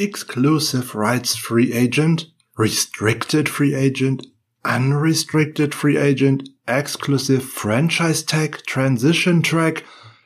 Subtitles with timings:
[0.00, 4.28] Exclusive Rights Free Agent, Restricted Free Agent,
[4.64, 9.82] Unrestricted Free Agent, Exclusive Franchise Tag, Transition Track.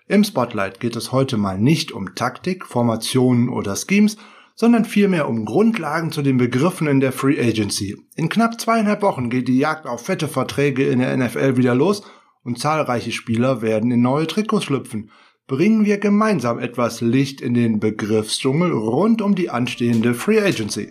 [0.08, 4.18] Im Spotlight geht es heute mal nicht um Taktik, Formationen oder Schemes,
[4.54, 7.96] sondern vielmehr um Grundlagen zu den Begriffen in der Free Agency.
[8.14, 12.02] In knapp zweieinhalb Wochen geht die Jagd auf fette Verträge in der NFL wieder los
[12.44, 15.10] und zahlreiche Spieler werden in neue Trikots schlüpfen
[15.52, 20.88] bringen wir gemeinsam etwas Licht in den Begriffsdschungel rund um die anstehende Free Agency.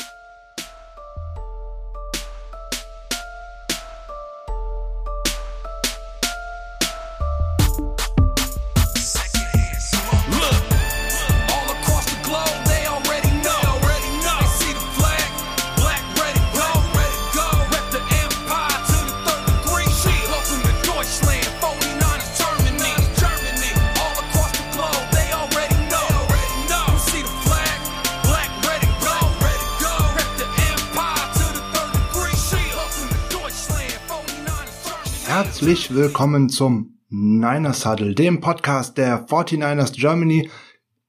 [35.93, 40.49] Willkommen zum Niners Huddle, dem Podcast der 49ers Germany.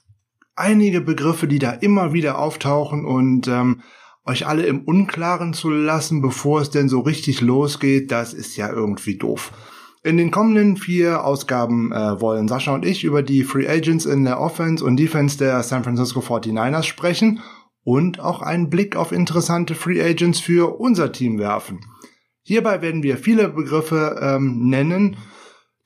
[0.55, 3.81] einige Begriffe, die da immer wieder auftauchen und ähm,
[4.25, 8.69] euch alle im Unklaren zu lassen, bevor es denn so richtig losgeht, das ist ja
[8.71, 9.51] irgendwie doof.
[10.03, 14.23] In den kommenden vier Ausgaben äh, wollen Sascha und ich über die Free Agents in
[14.23, 17.41] der Offense und Defense der San Francisco 49ers sprechen
[17.83, 21.79] und auch einen Blick auf interessante Free Agents für unser Team werfen.
[22.43, 25.17] Hierbei werden wir viele Begriffe ähm, nennen,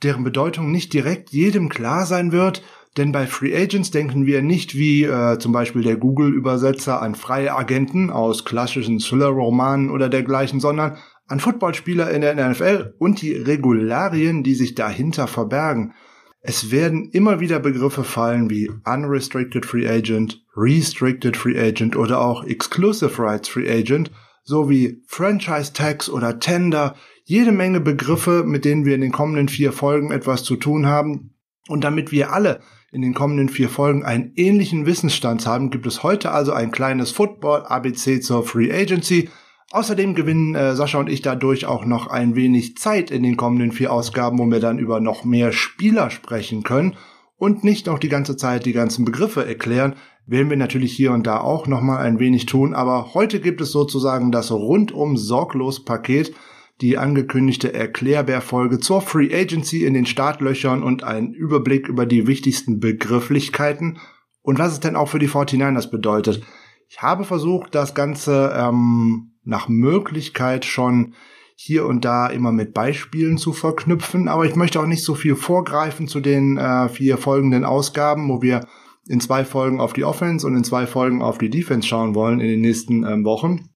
[0.03, 2.61] deren Bedeutung nicht direkt jedem klar sein wird,
[2.97, 7.55] denn bei Free Agents denken wir nicht wie äh, zum Beispiel der Google-Übersetzer an freie
[7.55, 10.97] Agenten aus klassischen Thriller-Romanen oder dergleichen, sondern
[11.27, 15.93] an Footballspieler in der NFL und die Regularien, die sich dahinter verbergen.
[16.41, 22.43] Es werden immer wieder Begriffe fallen wie Unrestricted Free Agent, Restricted Free Agent oder auch
[22.45, 24.09] Exclusive Rights Free Agent
[24.43, 29.71] sowie Franchise Tax oder Tender, jede Menge Begriffe, mit denen wir in den kommenden vier
[29.71, 31.35] Folgen etwas zu tun haben.
[31.67, 32.61] Und damit wir alle
[32.91, 37.11] in den kommenden vier Folgen einen ähnlichen Wissensstand haben, gibt es heute also ein kleines
[37.11, 39.29] Football-ABC zur Free Agency.
[39.71, 43.71] Außerdem gewinnen äh, Sascha und ich dadurch auch noch ein wenig Zeit in den kommenden
[43.71, 46.95] vier Ausgaben, wo wir dann über noch mehr Spieler sprechen können
[47.37, 49.95] und nicht noch die ganze Zeit die ganzen Begriffe erklären.
[50.25, 53.61] Werden wir natürlich hier und da auch noch mal ein wenig tun, aber heute gibt
[53.61, 56.33] es sozusagen das rundum sorglos Paket,
[56.81, 62.79] die angekündigte Erklärbär-Folge zur Free Agency in den Startlöchern und einen Überblick über die wichtigsten
[62.79, 63.99] Begrifflichkeiten
[64.41, 66.41] und was es denn auch für die 49ers bedeutet.
[66.87, 71.13] Ich habe versucht, das Ganze ähm, nach Möglichkeit schon
[71.55, 75.35] hier und da immer mit Beispielen zu verknüpfen, aber ich möchte auch nicht so viel
[75.35, 78.65] vorgreifen zu den äh, vier folgenden Ausgaben, wo wir
[79.07, 82.39] in zwei Folgen auf die Offense und in zwei Folgen auf die Defense schauen wollen
[82.39, 83.69] in den nächsten ähm, Wochen.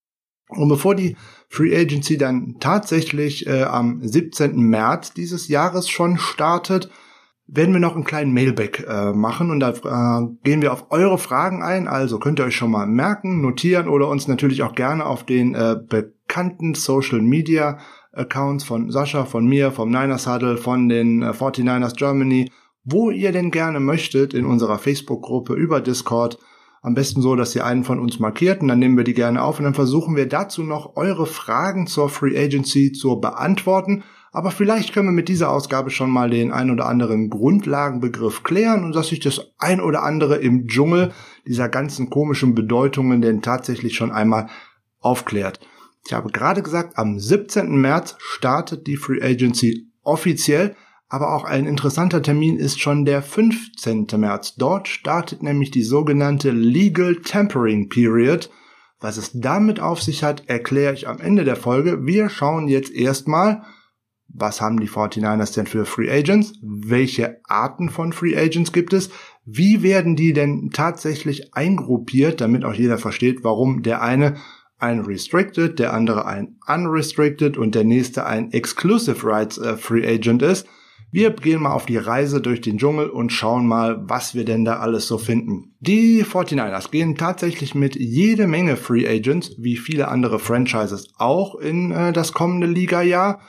[0.47, 1.17] Und bevor die
[1.53, 4.55] Free Agency dann tatsächlich äh, am 17.
[4.55, 6.89] März dieses Jahres schon startet,
[7.45, 11.19] werden wir noch einen kleinen Mailback äh, machen und da äh, gehen wir auf eure
[11.19, 11.87] Fragen ein.
[11.87, 15.53] Also könnt ihr euch schon mal merken, notieren oder uns natürlich auch gerne auf den
[15.53, 17.77] äh, bekannten Social Media
[18.13, 22.51] Accounts von Sascha, von mir, vom Niners Huddle, von den äh, 49ers Germany,
[22.83, 26.39] wo ihr denn gerne möchtet in unserer Facebook-Gruppe über Discord
[26.83, 29.41] am besten so, dass ihr einen von uns markiert und dann nehmen wir die gerne
[29.41, 34.03] auf und dann versuchen wir dazu noch eure Fragen zur Free Agency zu beantworten.
[34.33, 38.83] Aber vielleicht können wir mit dieser Ausgabe schon mal den ein oder anderen Grundlagenbegriff klären
[38.83, 41.13] und dass sich das ein oder andere im Dschungel
[41.47, 44.49] dieser ganzen komischen Bedeutungen denn tatsächlich schon einmal
[44.99, 45.61] aufklärt.
[46.05, 47.79] Ich habe gerade gesagt, am 17.
[47.79, 50.75] März startet die Free Agency offiziell.
[51.13, 54.07] Aber auch ein interessanter Termin ist schon der 15.
[54.17, 54.55] März.
[54.55, 58.49] Dort startet nämlich die sogenannte Legal Tempering Period.
[58.99, 62.07] Was es damit auf sich hat, erkläre ich am Ende der Folge.
[62.07, 63.61] Wir schauen jetzt erstmal,
[64.27, 66.53] was haben die 49ers denn für Free Agents?
[66.63, 69.11] Welche Arten von Free Agents gibt es?
[69.45, 74.37] Wie werden die denn tatsächlich eingruppiert, damit auch jeder versteht, warum der eine
[74.79, 80.41] ein Restricted, der andere ein Unrestricted und der nächste ein Exclusive Rights äh, Free Agent
[80.41, 80.65] ist?
[81.13, 84.65] Wir gehen mal auf die Reise durch den Dschungel und schauen mal, was wir denn
[84.65, 85.75] da alles so finden.
[85.79, 91.91] Die 49ers gehen tatsächlich mit jede Menge Free Agents, wie viele andere Franchises auch in
[91.91, 93.41] äh, das kommende Liga-Jahr.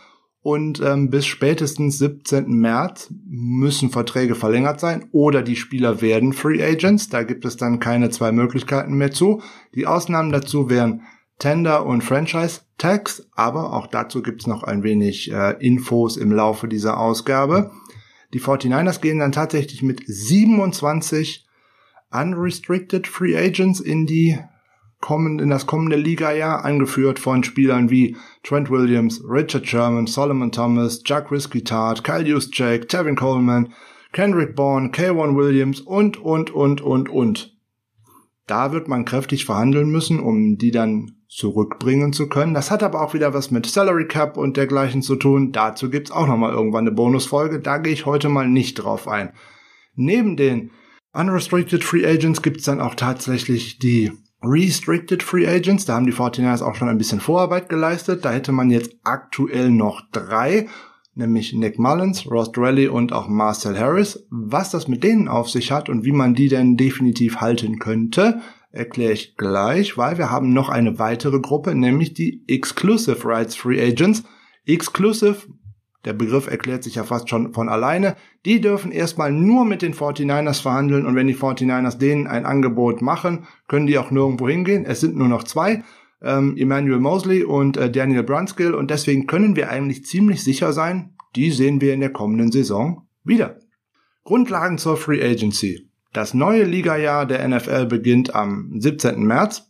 [0.42, 2.48] und ähm, bis spätestens 17.
[2.48, 7.08] März müssen Verträge verlängert sein oder die Spieler werden Free Agents.
[7.08, 9.40] Da gibt es dann keine zwei Möglichkeiten mehr zu.
[9.74, 11.00] Die Ausnahmen dazu wären
[11.38, 16.68] Tender und Franchise Tags, aber auch dazu gibt's noch ein wenig äh, Infos im Laufe
[16.68, 17.72] dieser Ausgabe.
[18.32, 21.46] Die 49ers gehen dann tatsächlich mit 27
[22.10, 24.38] Unrestricted Free Agents in die
[25.00, 31.02] kommen in das kommende Liga-Jahr, angeführt von Spielern wie Trent Williams, Richard Sherman, Solomon Thomas,
[31.04, 33.74] Jack Risky Tart, Kyle Juszczyk, Tevin Coleman,
[34.12, 37.54] Kendrick Bourne, K1 Williams und, und, und, und, und.
[38.46, 42.54] Da wird man kräftig verhandeln müssen, um die dann zurückbringen zu können.
[42.54, 45.50] Das hat aber auch wieder was mit Salary Cap und dergleichen zu tun.
[45.50, 47.60] Dazu gibt's auch nochmal irgendwann eine Bonusfolge.
[47.60, 49.32] Da gehe ich heute mal nicht drauf ein.
[49.96, 50.70] Neben den
[51.12, 54.12] Unrestricted Free Agents gibt's dann auch tatsächlich die
[54.44, 58.24] Restricted Free Agents, da haben die 49ers auch schon ein bisschen Vorarbeit geleistet.
[58.24, 60.68] Da hätte man jetzt aktuell noch drei,
[61.14, 64.26] nämlich Nick Mullins, Ross Drelly und auch Marcel Harris.
[64.30, 68.40] Was das mit denen auf sich hat und wie man die denn definitiv halten könnte,
[68.74, 73.80] erkläre ich gleich, weil wir haben noch eine weitere Gruppe, nämlich die Exclusive Rights Free
[73.80, 74.24] Agents.
[74.66, 75.46] Exclusive
[76.04, 78.16] der Begriff erklärt sich ja fast schon von alleine.
[78.44, 83.00] Die dürfen erstmal nur mit den 49ers verhandeln und wenn die 49ers denen ein Angebot
[83.00, 84.84] machen, können die auch nirgendwo hingehen.
[84.84, 85.82] Es sind nur noch zwei,
[86.20, 91.14] ähm, Emmanuel Mosley und äh, Daniel Brunskill und deswegen können wir eigentlich ziemlich sicher sein,
[91.36, 93.58] die sehen wir in der kommenden Saison wieder.
[94.24, 95.88] Grundlagen zur Free Agency.
[96.14, 99.20] Das neue Ligajahr der NFL beginnt am 17.
[99.24, 99.68] März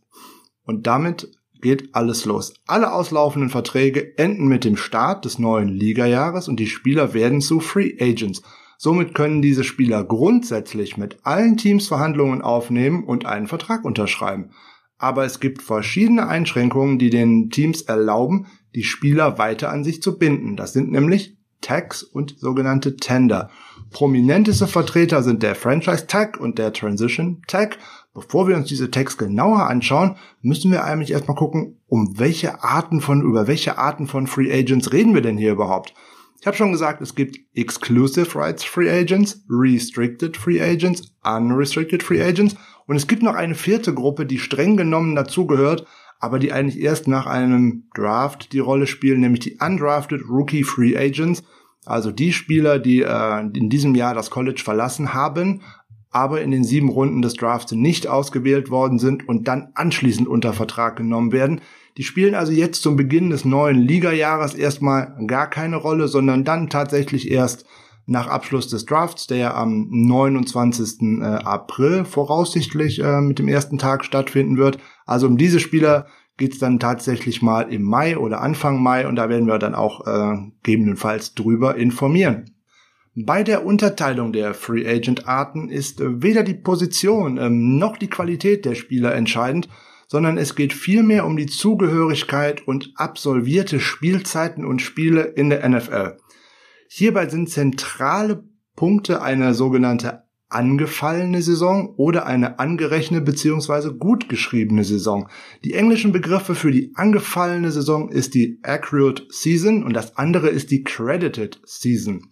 [0.64, 1.32] und damit
[1.62, 2.52] geht alles los.
[2.67, 7.61] Alle auslaufenden Verträge enden mit dem Start des neuen Ligajahres und die Spieler werden zu
[7.61, 8.43] Free Agents.
[8.76, 14.50] Somit können diese Spieler grundsätzlich mit allen Teams Verhandlungen aufnehmen und einen Vertrag unterschreiben.
[14.99, 20.19] Aber es gibt verschiedene Einschränkungen, die den Teams erlauben, die Spieler weiter an sich zu
[20.19, 20.56] binden.
[20.56, 23.51] Das sind nämlich Tags und sogenannte Tender.
[23.91, 27.79] Prominenteste Vertreter sind der Franchise Tag und der Transition Tag
[28.15, 33.01] Bevor wir uns diese Tags genauer anschauen, müssen wir eigentlich erstmal gucken, um welche Arten
[33.01, 35.95] von, über welche Arten von Free Agents reden wir denn hier überhaupt?
[36.41, 42.23] Ich habe schon gesagt, es gibt Exclusive Rights Free Agents, Restricted Free Agents, Unrestricted Free
[42.23, 42.55] Agents
[42.87, 45.85] und es gibt noch eine vierte Gruppe, die streng genommen dazugehört,
[46.25, 50.97] aber die eigentlich erst nach einem Draft die Rolle spielen, nämlich die Undrafted Rookie Free
[50.97, 51.43] Agents,
[51.85, 55.61] also die Spieler, die äh, in diesem Jahr das College verlassen haben,
[56.11, 60.55] aber in den sieben Runden des Drafts nicht ausgewählt worden sind und dann anschließend unter
[60.55, 61.61] Vertrag genommen werden.
[61.99, 66.70] Die spielen also jetzt zum Beginn des neuen Ligajahres erstmal gar keine Rolle, sondern dann
[66.70, 67.67] tatsächlich erst
[68.06, 71.21] nach Abschluss des Drafts, der am 29.
[71.21, 74.79] Äh, April voraussichtlich äh, mit dem ersten Tag stattfinden wird.
[75.06, 76.06] Also um diese Spieler
[76.37, 80.06] geht's dann tatsächlich mal im Mai oder Anfang Mai und da werden wir dann auch
[80.06, 82.51] äh, gegebenenfalls drüber informieren.
[83.17, 88.65] Bei der Unterteilung der Free Agent Arten ist weder die Position ähm, noch die Qualität
[88.65, 89.69] der Spieler entscheidend,
[90.09, 96.17] sondern es geht vielmehr um die Zugehörigkeit und absolvierte Spielzeiten und Spiele in der NFL.
[96.89, 98.45] Hierbei sind zentrale
[98.77, 103.95] Punkte eine sogenannte angefallene Saison oder eine angerechnete bzw.
[103.99, 105.29] gut geschriebene Saison.
[105.65, 110.71] Die englischen Begriffe für die angefallene Saison ist die accurate season und das andere ist
[110.71, 112.29] die credited season.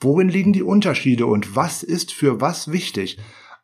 [0.00, 3.18] Worin liegen die Unterschiede und was ist für was wichtig?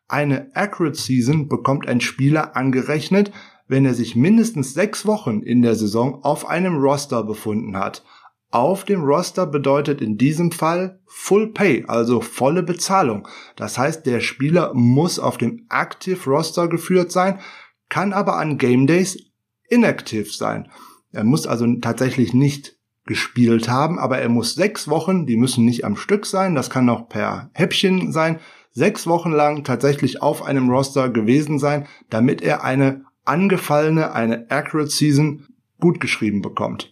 [0.07, 3.31] Eine Accurate Season bekommt ein Spieler angerechnet,
[3.67, 8.03] wenn er sich mindestens sechs Wochen in der Saison auf einem Roster befunden hat.
[8.51, 13.25] Auf dem Roster bedeutet in diesem Fall Full Pay, also volle Bezahlung.
[13.55, 17.39] Das heißt, der Spieler muss auf dem Active Roster geführt sein,
[17.87, 19.17] kann aber an Game Days
[19.69, 20.69] inactive sein.
[21.13, 25.85] Er muss also tatsächlich nicht gespielt haben, aber er muss sechs Wochen, die müssen nicht
[25.85, 28.39] am Stück sein, das kann auch per Häppchen sein,
[28.71, 34.89] sechs Wochen lang tatsächlich auf einem Roster gewesen sein, damit er eine angefallene, eine Accurate
[34.89, 35.47] Season
[35.79, 36.90] gut geschrieben bekommt.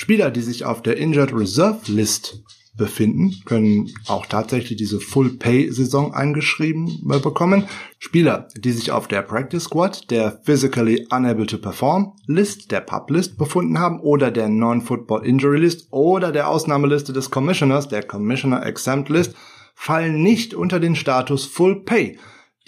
[0.00, 2.42] Spieler, die sich auf der Injured Reserve List
[2.74, 7.68] befinden, können auch tatsächlich diese Full-Pay-Saison eingeschrieben äh, bekommen.
[7.98, 13.10] Spieler, die sich auf der Practice Squad, der Physically Unable to Perform List, der Pub
[13.10, 18.64] List befunden haben oder der Non-Football Injury List oder der Ausnahmeliste des Commissioners, der Commissioner
[18.64, 19.34] Exempt List,
[19.74, 22.18] fallen nicht unter den Status Full Pay.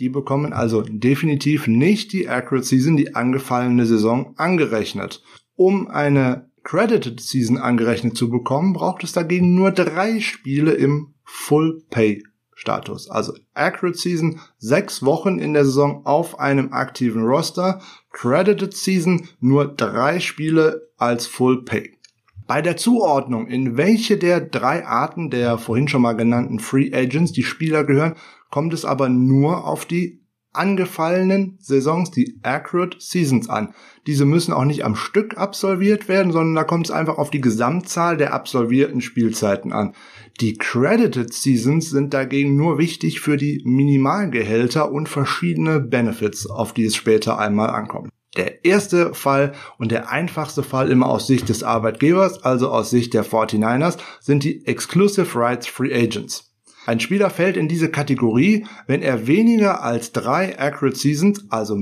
[0.01, 5.23] Die bekommen also definitiv nicht die Accurate Season, die angefallene Saison angerechnet.
[5.57, 11.83] Um eine Credited Season angerechnet zu bekommen, braucht es dagegen nur drei Spiele im Full
[11.91, 12.23] Pay
[12.55, 13.11] Status.
[13.11, 17.81] Also Accurate Season, sechs Wochen in der Saison auf einem aktiven Roster.
[18.13, 21.99] Credited Season, nur drei Spiele als Full Pay.
[22.47, 27.33] Bei der Zuordnung, in welche der drei Arten der vorhin schon mal genannten Free Agents
[27.33, 28.15] die Spieler gehören,
[28.51, 30.22] kommt es aber nur auf die
[30.53, 33.75] angefallenen Saisons, die Accurate Seasons an.
[34.07, 37.41] Diese müssen auch nicht am Stück absolviert werden, sondern da kommt es einfach auf die
[37.41, 39.95] Gesamtzahl der absolvierten Spielzeiten an.
[40.41, 46.85] Die Credited Seasons sind dagegen nur wichtig für die Minimalgehälter und verschiedene Benefits, auf die
[46.85, 48.11] es später einmal ankommt.
[48.37, 53.13] Der erste Fall und der einfachste Fall immer aus Sicht des Arbeitgebers, also aus Sicht
[53.13, 56.52] der 49ers, sind die Exclusive Rights Free Agents.
[56.87, 61.77] Ein Spieler fällt in diese Kategorie, wenn er weniger als drei Accurate Seasons, also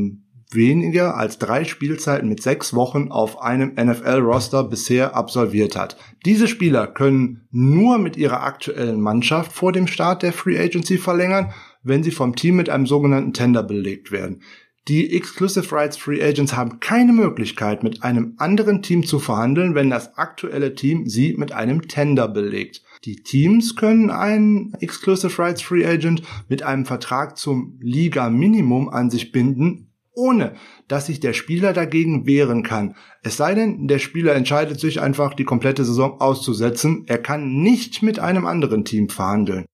[0.52, 5.96] weniger als drei Spielzeiten mit sechs Wochen auf einem NFL-Roster bisher absolviert hat.
[6.26, 11.52] Diese Spieler können nur mit ihrer aktuellen Mannschaft vor dem Start der Free Agency verlängern,
[11.82, 14.42] wenn sie vom Team mit einem sogenannten Tender belegt werden.
[14.88, 19.90] Die Exclusive Rights Free Agents haben keine Möglichkeit, mit einem anderen Team zu verhandeln, wenn
[19.90, 22.82] das aktuelle Team sie mit einem Tender belegt.
[23.04, 29.08] Die Teams können einen Exclusive Rights Free Agent mit einem Vertrag zum Liga Minimum an
[29.08, 30.54] sich binden, ohne
[30.86, 32.94] dass sich der Spieler dagegen wehren kann.
[33.22, 37.04] Es sei denn, der Spieler entscheidet sich einfach, die komplette Saison auszusetzen.
[37.06, 39.64] Er kann nicht mit einem anderen Team verhandeln.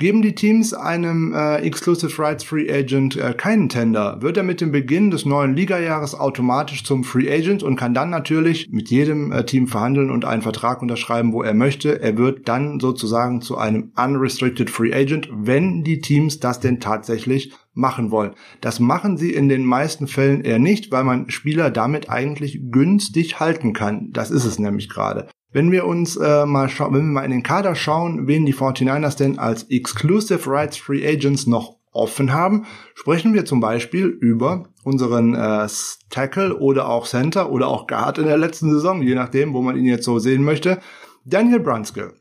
[0.00, 4.62] Geben die Teams einem äh, Exclusive Rights Free Agent äh, keinen Tender, wird er mit
[4.62, 9.30] dem Beginn des neuen Ligajahres automatisch zum Free Agent und kann dann natürlich mit jedem
[9.30, 12.00] äh, Team verhandeln und einen Vertrag unterschreiben, wo er möchte.
[12.00, 17.52] Er wird dann sozusagen zu einem Unrestricted Free Agent, wenn die Teams das denn tatsächlich
[17.74, 18.32] machen wollen.
[18.62, 23.38] Das machen sie in den meisten Fällen eher nicht, weil man Spieler damit eigentlich günstig
[23.38, 24.12] halten kann.
[24.12, 25.28] Das ist es nämlich gerade.
[25.52, 28.54] Wenn wir uns äh, mal schauen, wenn wir mal in den Kader schauen, wen die
[28.54, 34.68] 49ers denn als Exclusive Rights Free Agents noch offen haben, sprechen wir zum Beispiel über
[34.84, 35.68] unseren äh,
[36.08, 39.76] Tackle oder auch Center oder auch Guard in der letzten Saison, je nachdem, wo man
[39.76, 40.78] ihn jetzt so sehen möchte,
[41.24, 42.14] Daniel Brunskill.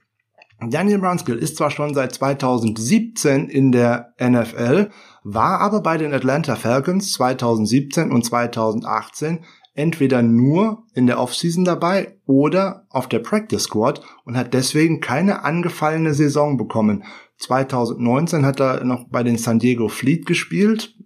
[0.62, 4.90] Daniel Brunskill ist zwar schon seit 2017 in der NFL,
[5.24, 9.46] war aber bei den Atlanta Falcons 2017 und 2018
[9.80, 15.46] entweder nur in der Offseason dabei oder auf der Practice Squad und hat deswegen keine
[15.46, 17.06] angefallene Saison bekommen.
[17.38, 20.98] 2019 hat er noch bei den San Diego Fleet gespielt,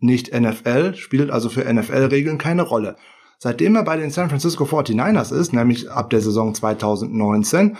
[0.00, 2.96] nicht NFL, spielt also für NFL-Regeln keine Rolle.
[3.38, 7.78] Seitdem er bei den San Francisco 49ers ist, nämlich ab der Saison 2019,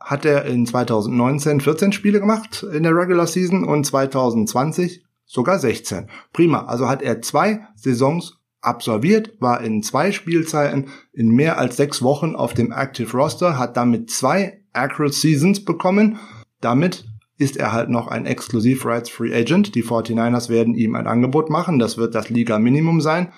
[0.00, 6.08] hat er in 2019 14 Spiele gemacht in der Regular Season und 2020 sogar 16.
[6.32, 12.02] Prima, also hat er zwei Saisons absolviert, war in zwei Spielzeiten in mehr als sechs
[12.02, 16.18] Wochen auf dem Active Roster, hat damit zwei Accurate Seasons bekommen.
[16.60, 17.04] Damit
[17.36, 19.74] ist er halt noch ein Exklusiv Rights Free Agent.
[19.74, 21.78] Die 49ers werden ihm ein Angebot machen.
[21.78, 23.32] Das wird das Liga Minimum sein.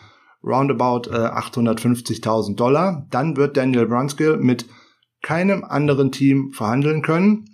[0.45, 3.07] Roundabout äh, 850.000 Dollar.
[3.11, 4.67] Dann wird Daniel Brunskill mit
[5.23, 7.45] keinem anderen Team verhandeln können.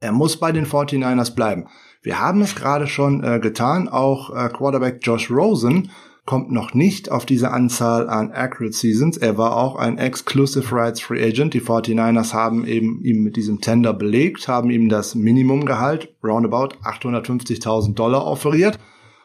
[0.00, 1.68] Er muss bei den 49ers bleiben.
[2.02, 3.88] Wir haben es gerade schon äh, getan.
[3.88, 5.90] Auch äh, Quarterback Josh Rosen
[6.24, 9.16] kommt noch nicht auf diese Anzahl an Accurate Seasons.
[9.16, 11.54] Er war auch ein Exclusive Rights Free Agent.
[11.54, 17.94] Die 49ers haben eben ihm mit diesem Tender belegt, haben ihm das Minimumgehalt, roundabout 850.000
[17.94, 18.78] Dollar offeriert.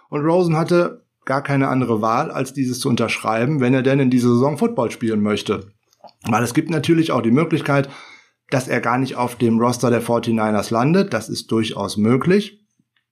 [0.10, 4.10] Und Rosen hatte gar keine andere Wahl, als dieses zu unterschreiben, wenn er denn in
[4.10, 5.68] dieser Saison Football spielen möchte.
[6.26, 7.90] Weil es gibt natürlich auch die Möglichkeit,
[8.50, 11.14] dass er gar nicht auf dem Roster der 49ers landet.
[11.14, 12.67] Das ist durchaus möglich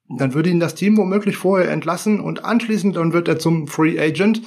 [0.10, 4.00] dann würde ihn das Team womöglich vorher entlassen und anschließend dann wird er zum Free
[4.00, 4.42] Agent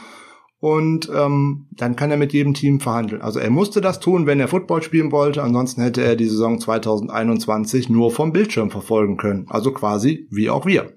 [0.61, 3.23] und ähm, dann kann er mit jedem Team verhandeln.
[3.23, 6.61] Also er musste das tun, wenn er Football spielen wollte, ansonsten hätte er die Saison
[6.61, 9.47] 2021 nur vom Bildschirm verfolgen können.
[9.49, 10.93] Also quasi wie auch wir.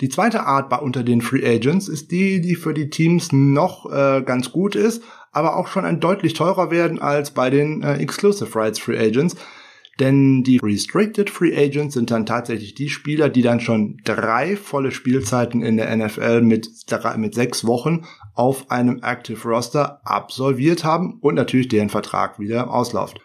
[0.00, 4.22] Die zweite Art unter den Free Agents ist die, die für die Teams noch äh,
[4.22, 8.54] ganz gut ist, aber auch schon ein deutlich teurer werden als bei den äh, Exclusive
[8.56, 9.36] Rights Free Agents.
[10.00, 14.90] Denn die Restricted Free Agents sind dann tatsächlich die Spieler, die dann schon drei volle
[14.90, 16.68] Spielzeiten in der NFL mit,
[17.16, 23.20] mit sechs Wochen auf einem Active Roster absolviert haben und natürlich deren Vertrag wieder ausläuft.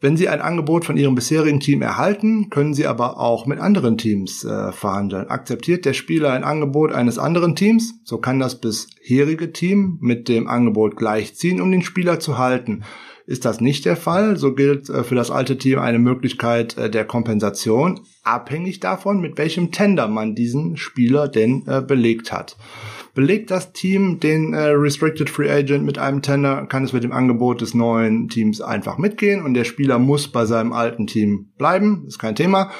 [0.00, 3.98] Wenn Sie ein Angebot von Ihrem bisherigen Team erhalten, können Sie aber auch mit anderen
[3.98, 5.28] Teams äh, verhandeln.
[5.28, 10.46] Akzeptiert der Spieler ein Angebot eines anderen Teams, so kann das bisherige Team mit dem
[10.46, 12.84] Angebot gleichziehen, um den Spieler zu halten.
[13.28, 16.88] Ist das nicht der Fall, so gilt äh, für das alte Team eine Möglichkeit äh,
[16.88, 22.56] der Kompensation, abhängig davon, mit welchem Tender man diesen Spieler denn äh, belegt hat.
[23.12, 27.60] Belegt das Team den Restricted Free Agent mit einem Tender, kann es mit dem Angebot
[27.60, 32.18] des neuen Teams einfach mitgehen und der Spieler muss bei seinem alten Team bleiben, ist
[32.18, 32.70] kein Thema.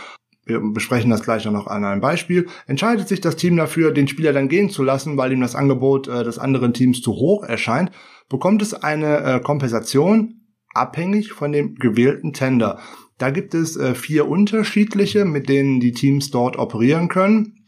[0.46, 4.32] Wir besprechen das gleich noch an einem Beispiel, entscheidet sich das Team dafür, den Spieler
[4.32, 7.90] dann gehen zu lassen, weil ihm das Angebot des anderen Teams zu hoch erscheint,
[8.28, 10.37] bekommt es eine äh, Kompensation
[10.78, 12.78] abhängig von dem gewählten Tender.
[13.18, 17.64] Da gibt es äh, vier unterschiedliche, mit denen die Teams dort operieren können.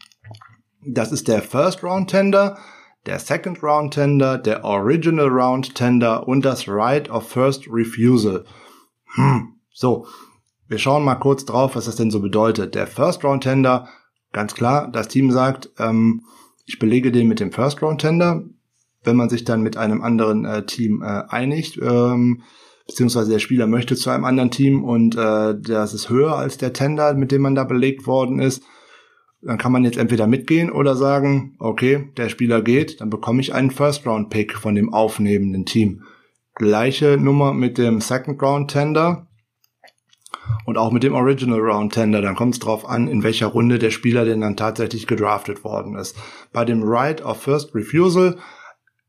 [0.85, 2.57] Das ist der First Round Tender,
[3.05, 8.45] der Second Round Tender, der Original Round Tender und das Right of First Refusal.
[9.15, 10.07] Hm, so.
[10.67, 12.75] Wir schauen mal kurz drauf, was das denn so bedeutet.
[12.75, 13.89] Der First Round Tender,
[14.31, 16.23] ganz klar, das Team sagt, ähm,
[16.65, 18.45] ich belege den mit dem First Round Tender.
[19.03, 22.43] Wenn man sich dann mit einem anderen äh, Team äh, einigt, ähm,
[22.91, 26.73] beziehungsweise der Spieler möchte zu einem anderen Team und äh, das ist höher als der
[26.73, 28.63] Tender, mit dem man da belegt worden ist,
[29.41, 33.53] dann kann man jetzt entweder mitgehen oder sagen, okay, der Spieler geht, dann bekomme ich
[33.53, 36.03] einen First-Round-Pick von dem aufnehmenden Team.
[36.53, 39.27] Gleiche Nummer mit dem Second-Round-Tender
[40.65, 42.21] und auch mit dem Original Round Tender.
[42.21, 45.95] Dann kommt es drauf an, in welcher Runde der Spieler denn dann tatsächlich gedraftet worden
[45.95, 46.15] ist.
[46.51, 48.37] Bei dem Right of First Refusal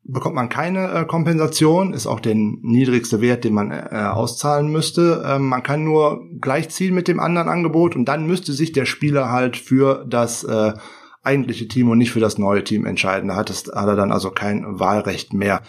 [0.04, 5.22] bekommt man keine äh, Kompensation, ist auch der niedrigste Wert, den man äh, auszahlen müsste.
[5.26, 9.30] Ähm, man kann nur gleichziehen mit dem anderen Angebot und dann müsste sich der Spieler
[9.30, 10.72] halt für das äh,
[11.22, 13.28] eigentliche Team und nicht für das neue Team entscheiden.
[13.28, 15.62] Da hat, es, hat er dann also kein Wahlrecht mehr.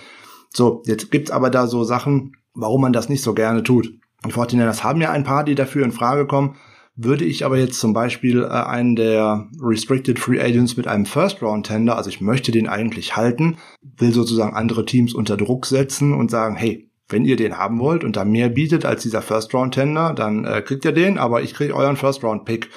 [0.49, 3.93] So, jetzt gibt's aber da so Sachen, warum man das nicht so gerne tut.
[4.25, 6.55] Die 49ers haben ja ein paar, die dafür in Frage kommen.
[6.95, 11.41] Würde ich aber jetzt zum Beispiel äh, einen der Restricted Free Agents mit einem First
[11.41, 13.57] Round Tender, also ich möchte den eigentlich halten,
[13.97, 18.03] will sozusagen andere Teams unter Druck setzen und sagen, hey, wenn ihr den haben wollt
[18.03, 21.41] und da mehr bietet als dieser First Round Tender, dann äh, kriegt ihr den, aber
[21.41, 22.69] ich kriege euren First Round Pick.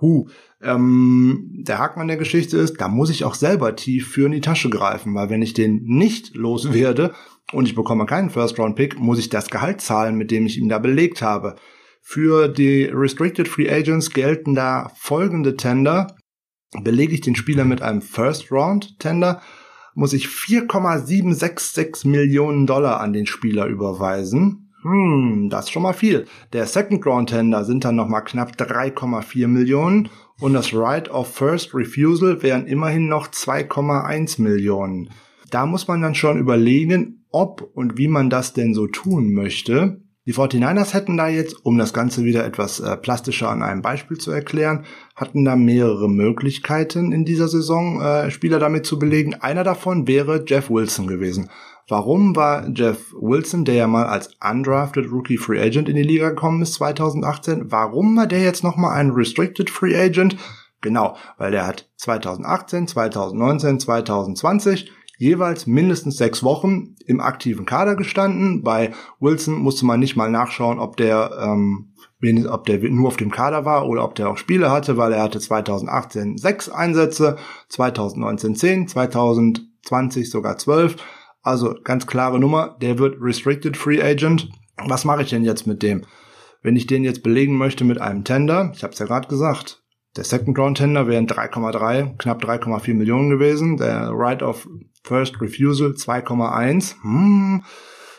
[0.00, 0.26] Huh.
[0.60, 4.32] Ähm, der Haken an der Geschichte ist, da muss ich auch selber tief für in
[4.32, 7.14] die Tasche greifen, weil wenn ich den nicht loswerde
[7.52, 10.58] und ich bekomme keinen First Round Pick, muss ich das Gehalt zahlen, mit dem ich
[10.58, 11.56] ihn da belegt habe.
[12.04, 16.16] Für die Restricted Free Agents gelten da folgende Tender.
[16.82, 19.40] Belege ich den Spieler mit einem First Round Tender,
[19.94, 24.72] muss ich 4,766 Millionen Dollar an den Spieler überweisen.
[24.82, 26.26] Hm, das ist schon mal viel.
[26.52, 30.08] Der Second Round Tender sind dann nochmal knapp 3,4 Millionen
[30.40, 35.10] und das Right of First Refusal wären immerhin noch 2,1 Millionen.
[35.50, 40.02] Da muss man dann schon überlegen, ob und wie man das denn so tun möchte.
[40.24, 44.18] Die 49ers hätten da jetzt, um das Ganze wieder etwas äh, plastischer an einem Beispiel
[44.18, 44.84] zu erklären,
[45.16, 49.34] hatten da mehrere Möglichkeiten in dieser Saison, äh, Spieler damit zu belegen.
[49.34, 51.50] Einer davon wäre Jeff Wilson gewesen.
[51.88, 56.28] Warum war Jeff Wilson, der ja mal als undrafted Rookie Free Agent in die Liga
[56.28, 60.36] gekommen ist 2018, warum war der jetzt nochmal ein Restricted Free Agent?
[60.82, 68.64] Genau, weil der hat 2018, 2019, 2020 jeweils mindestens sechs Wochen im aktiven Kader gestanden.
[68.64, 71.94] Bei Wilson musste man nicht mal nachschauen, ob der, ähm,
[72.50, 75.22] ob der nur auf dem Kader war oder ob der auch Spiele hatte, weil er
[75.22, 77.36] hatte 2018 sechs Einsätze,
[77.68, 80.96] 2019 zehn, 2020 sogar zwölf.
[81.40, 84.50] Also ganz klare Nummer, der wird Restricted Free Agent.
[84.86, 86.04] Was mache ich denn jetzt mit dem?
[86.62, 89.81] Wenn ich den jetzt belegen möchte mit einem Tender, ich habe es ja gerade gesagt,
[90.16, 93.76] der Second Round Tender wären 3,3, knapp 3,4 Millionen gewesen.
[93.76, 94.68] Der Right of
[95.04, 96.96] First Refusal 2,1.
[97.02, 97.64] Hm,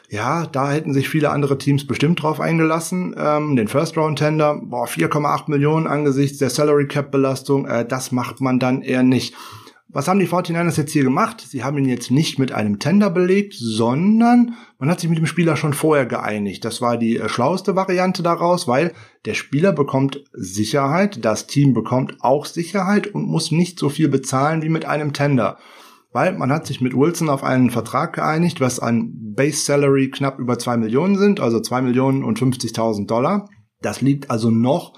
[0.10, 3.16] ja, da hätten sich viele andere Teams bestimmt drauf eingelassen.
[3.18, 8.12] Ähm, den First Round Tender, boah, 4,8 Millionen angesichts der Salary Cap Belastung, äh, das
[8.12, 9.36] macht man dann eher nicht.
[9.94, 11.46] Was haben die 49ers jetzt hier gemacht?
[11.48, 15.28] Sie haben ihn jetzt nicht mit einem Tender belegt, sondern man hat sich mit dem
[15.28, 16.66] Spieler schon vorher geeinigt.
[16.66, 18.94] Das war die äh, schlaueste Variante daraus, weil
[19.26, 24.64] der Spieler bekommt Sicherheit, das Team bekommt auch Sicherheit und muss nicht so viel bezahlen
[24.64, 25.60] wie mit einem Tender.
[26.12, 30.40] Weil man hat sich mit Wilson auf einen Vertrag geeinigt, was an Base Salary knapp
[30.40, 33.48] über zwei Millionen sind, also zwei Millionen und 50.000 Dollar.
[33.82, 34.94] Das liegt also noch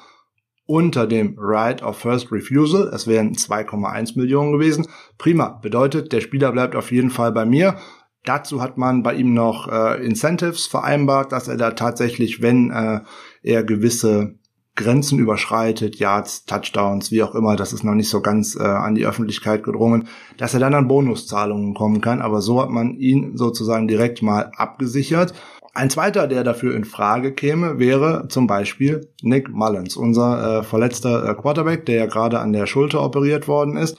[0.66, 2.92] unter dem Right of First Refusal.
[2.94, 4.88] Es wären 2,1 Millionen gewesen.
[5.18, 5.60] Prima.
[5.62, 7.78] Bedeutet, der Spieler bleibt auf jeden Fall bei mir.
[8.24, 13.02] Dazu hat man bei ihm noch äh, Incentives vereinbart, dass er da tatsächlich, wenn äh,
[13.44, 14.40] er gewisse
[14.76, 18.96] Grenzen überschreitet, Yards, Touchdowns, wie auch immer, das ist noch nicht so ganz äh, an
[18.96, 22.22] die Öffentlichkeit gedrungen, dass er dann an Bonuszahlungen kommen kann.
[22.22, 25.34] Aber so hat man ihn sozusagen direkt mal abgesichert.
[25.76, 31.30] Ein zweiter, der dafür in Frage käme, wäre zum Beispiel Nick Mullins, unser äh, verletzter
[31.30, 33.98] äh, Quarterback, der ja gerade an der Schulter operiert worden ist.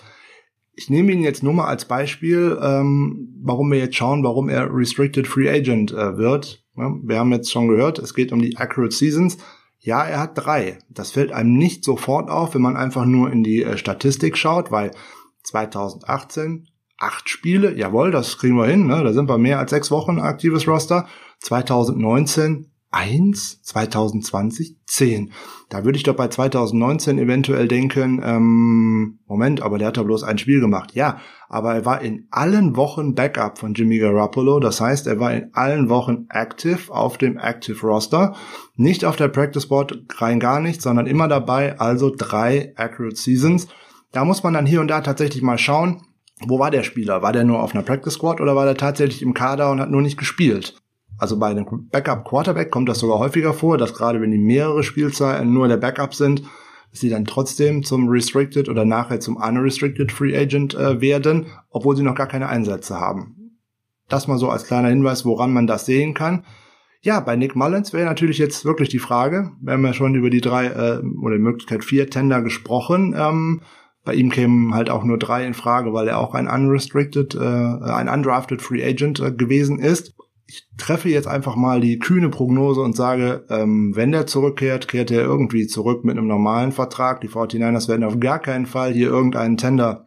[0.74, 4.74] Ich nehme ihn jetzt nur mal als Beispiel, ähm, warum wir jetzt schauen, warum er
[4.74, 6.64] Restricted Free Agent äh, wird.
[6.78, 9.36] Ja, wir haben jetzt schon gehört, es geht um die Accurate Seasons.
[9.78, 10.78] Ja, er hat drei.
[10.88, 14.70] Das fällt einem nicht sofort auf, wenn man einfach nur in die äh, Statistik schaut,
[14.70, 14.92] weil
[15.42, 19.04] 2018 acht Spiele, jawohl, das kriegen wir hin, ne?
[19.04, 21.06] da sind wir mehr als sechs Wochen aktives Roster.
[21.40, 25.32] 2019 2001, 2020, 10.
[25.68, 30.22] Da würde ich doch bei 2019 eventuell denken, ähm, Moment, aber der hat da bloß
[30.22, 30.94] ein Spiel gemacht.
[30.94, 31.18] Ja,
[31.48, 34.60] aber er war in allen Wochen Backup von Jimmy Garoppolo.
[34.60, 38.34] Das heißt, er war in allen Wochen active auf dem Active Roster.
[38.76, 41.78] Nicht auf der Practice Board rein gar nicht, sondern immer dabei.
[41.78, 43.68] Also drei Accurate Seasons.
[44.12, 46.02] Da muss man dann hier und da tatsächlich mal schauen,
[46.46, 47.22] wo war der Spieler?
[47.22, 49.90] War der nur auf einer Practice Squad oder war der tatsächlich im Kader und hat
[49.90, 50.76] nur nicht gespielt?
[51.18, 54.82] Also bei einem Backup Quarterback kommt das sogar häufiger vor, dass gerade wenn die mehrere
[54.82, 56.42] Spielzeiten nur der Backup sind,
[56.90, 61.96] dass sie dann trotzdem zum Restricted oder nachher zum Unrestricted Free Agent äh, werden, obwohl
[61.96, 63.58] sie noch gar keine Einsätze haben.
[64.08, 66.44] Das mal so als kleiner Hinweis, woran man das sehen kann.
[67.00, 70.30] Ja, bei Nick Mullins wäre natürlich jetzt wirklich die Frage, wir haben ja schon über
[70.30, 73.14] die drei äh, oder die Möglichkeit vier Tender gesprochen.
[73.16, 73.62] Ähm,
[74.04, 77.38] bei ihm kämen halt auch nur drei in Frage, weil er auch ein unrestricted, äh,
[77.38, 80.14] ein undrafted Free Agent äh, gewesen ist
[80.48, 85.10] ich treffe jetzt einfach mal die kühne Prognose und sage, ähm, wenn der zurückkehrt, kehrt
[85.10, 87.20] er irgendwie zurück mit einem normalen Vertrag.
[87.20, 90.04] Die 49ers werden auf gar keinen Fall hier irgendeinen Tender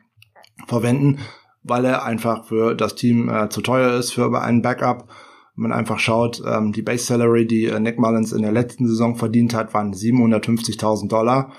[0.67, 1.19] verwenden,
[1.63, 5.09] weil er einfach für das Team äh, zu teuer ist für einen Backup.
[5.55, 9.17] Man einfach schaut, ähm, die Base Salary, die äh, Nick Mullins in der letzten Saison
[9.17, 11.51] verdient hat, waren 750.000 Dollar.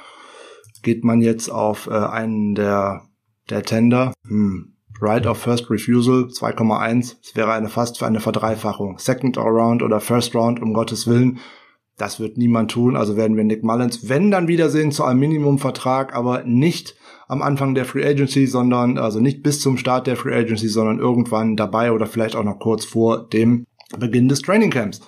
[0.82, 3.02] Geht man jetzt auf äh, einen der,
[3.50, 7.16] der Tender, hm, Right of First Refusal 2,1.
[7.22, 8.98] Es wäre eine fast für eine Verdreifachung.
[8.98, 11.38] Second Round oder First Round, um Gottes Willen.
[11.96, 12.96] Das wird niemand tun.
[12.96, 16.96] Also werden wir Nick Mullins, wenn dann wiedersehen zu einem Minimumvertrag, aber nicht
[17.28, 20.98] am Anfang der Free Agency, sondern also nicht bis zum Start der Free Agency, sondern
[20.98, 23.66] irgendwann dabei oder vielleicht auch noch kurz vor dem
[23.98, 25.00] Beginn des Training Camps.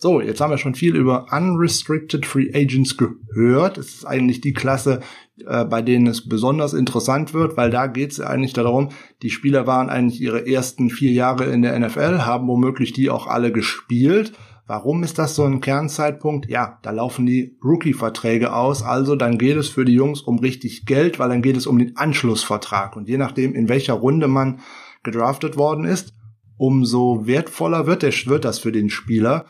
[0.00, 3.78] So, jetzt haben wir schon viel über Unrestricted Free Agents gehört.
[3.78, 5.00] Es ist eigentlich die Klasse,
[5.44, 8.90] äh, bei denen es besonders interessant wird, weil da geht es eigentlich darum,
[9.22, 13.26] die Spieler waren eigentlich ihre ersten vier Jahre in der NFL, haben womöglich die auch
[13.26, 14.34] alle gespielt.
[14.68, 16.48] Warum ist das so ein Kernzeitpunkt?
[16.48, 20.86] Ja, da laufen die Rookie-Verträge aus, also dann geht es für die Jungs um richtig
[20.86, 22.94] Geld, weil dann geht es um den Anschlussvertrag.
[22.94, 24.60] Und je nachdem, in welcher Runde man
[25.02, 26.14] gedraftet worden ist,
[26.56, 29.46] umso wertvoller wird, der, wird das für den Spieler.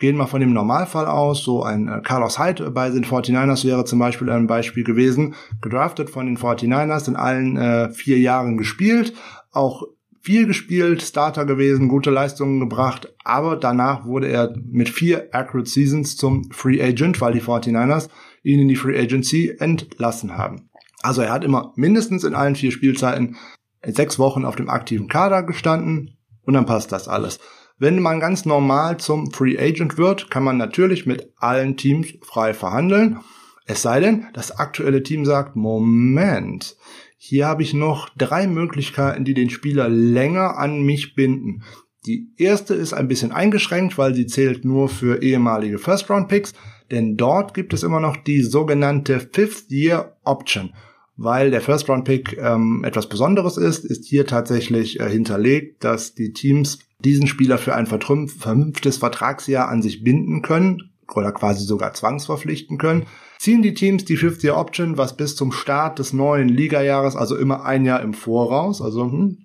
[0.00, 3.84] Gehen wir von dem Normalfall aus, so ein äh, Carlos Hyde bei den 49ers wäre
[3.84, 9.12] zum Beispiel ein Beispiel gewesen, gedraftet von den 49ers, in allen äh, vier Jahren gespielt,
[9.52, 9.82] auch
[10.22, 16.16] viel gespielt, Starter gewesen, gute Leistungen gebracht, aber danach wurde er mit vier Accurate Seasons
[16.16, 18.08] zum Free Agent, weil die 49ers
[18.42, 20.70] ihn in die Free Agency entlassen haben.
[21.02, 23.36] Also er hat immer mindestens in allen vier Spielzeiten
[23.84, 26.16] sechs Wochen auf dem aktiven Kader gestanden.
[26.42, 27.38] Und dann passt das alles.
[27.80, 32.52] Wenn man ganz normal zum Free Agent wird, kann man natürlich mit allen Teams frei
[32.52, 33.20] verhandeln.
[33.64, 36.76] Es sei denn, das aktuelle Team sagt, Moment,
[37.16, 41.62] hier habe ich noch drei Möglichkeiten, die den Spieler länger an mich binden.
[42.04, 46.52] Die erste ist ein bisschen eingeschränkt, weil sie zählt nur für ehemalige First-Round-Picks,
[46.90, 50.74] denn dort gibt es immer noch die sogenannte Fifth-Year-Option.
[51.16, 56.78] Weil der First-Round-Pick ähm, etwas Besonderes ist, ist hier tatsächlich äh, hinterlegt, dass die Teams
[57.04, 63.06] diesen Spieler für ein vernünftiges Vertragsjahr an sich binden können oder quasi sogar zwangsverpflichten können,
[63.38, 67.84] ziehen die Teams die Fifth-Year-Option, was bis zum Start des neuen Ligajahres, also immer ein
[67.84, 69.38] Jahr im Voraus, also hm,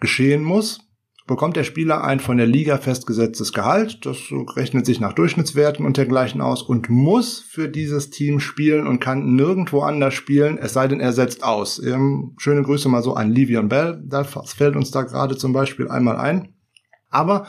[0.00, 0.80] geschehen muss,
[1.26, 4.18] bekommt der Spieler ein von der Liga festgesetztes Gehalt, das
[4.56, 9.34] rechnet sich nach Durchschnittswerten und dergleichen aus und muss für dieses Team spielen und kann
[9.36, 11.80] nirgendwo anders spielen, es sei denn, er setzt aus.
[11.80, 15.88] Ähm, schöne Grüße mal so an Livion Bell, das fällt uns da gerade zum Beispiel
[15.88, 16.54] einmal ein.
[17.10, 17.46] Aber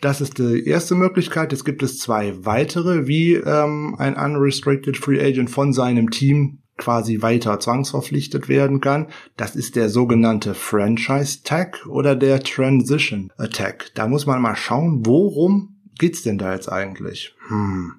[0.00, 1.52] das ist die erste Möglichkeit.
[1.52, 7.22] Jetzt gibt es zwei weitere, wie ähm, ein Unrestricted Free Agent von seinem Team quasi
[7.22, 9.08] weiter zwangsverpflichtet werden kann.
[9.36, 13.92] Das ist der sogenannte Franchise Tag oder der Transition Attack.
[13.94, 17.34] Da muss man mal schauen, worum geht's denn da jetzt eigentlich?
[17.48, 17.94] Hm.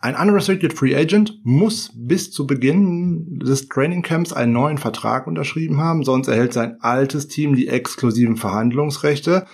[0.00, 5.78] Ein Unrestricted Free Agent muss bis zu Beginn des Training Camps einen neuen Vertrag unterschrieben
[5.78, 9.46] haben, sonst erhält sein altes Team die exklusiven Verhandlungsrechte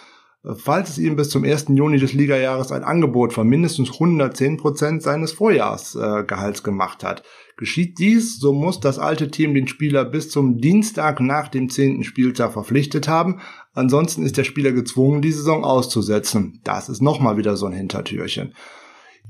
[0.56, 1.66] falls es ihm bis zum 1.
[1.70, 7.22] Juni des Ligajahres ein Angebot von mindestens 110 Prozent seines Vorjahresgehalts äh, gemacht hat.
[7.56, 12.04] Geschieht dies, so muss das alte Team den Spieler bis zum Dienstag nach dem 10.
[12.04, 13.40] Spieltag verpflichtet haben.
[13.72, 16.60] Ansonsten ist der Spieler gezwungen, die Saison auszusetzen.
[16.64, 18.54] Das ist nochmal wieder so ein Hintertürchen.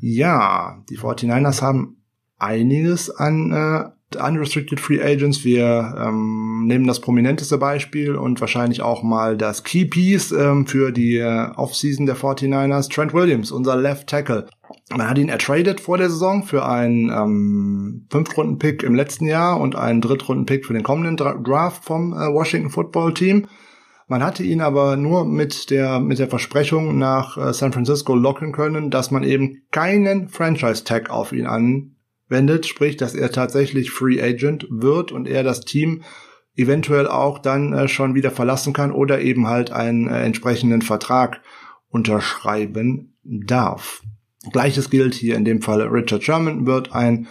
[0.00, 2.03] Ja, die 49ers haben
[2.38, 5.45] einiges an äh, Unrestricted Free Agents.
[5.45, 10.93] Wir ähm, nehmen das prominenteste Beispiel und wahrscheinlich auch mal das Key Piece ähm, für
[10.93, 12.93] die äh, Offseason der 49ers.
[12.93, 14.47] Trent Williams, unser Left Tackle.
[14.90, 19.77] Man hat ihn ertradet vor der Saison für einen ähm, Fünftrunden-Pick im letzten Jahr und
[19.77, 23.47] einen Drittrunden-Pick für den kommenden Draft vom äh, Washington Football Team.
[24.07, 28.53] Man hatte ihn aber nur mit der, mit der Versprechung nach äh, San Francisco locken
[28.53, 31.47] können, dass man eben keinen Franchise-Tag auf ihn
[32.29, 36.03] anwendet, sprich, dass er tatsächlich Free Agent wird und er das Team
[36.57, 41.41] eventuell auch dann äh, schon wieder verlassen kann oder eben halt einen äh, entsprechenden Vertrag
[41.89, 44.03] unterschreiben darf.
[44.53, 45.83] Gleiches gilt hier in dem Fall.
[45.83, 47.27] Richard Sherman wird ein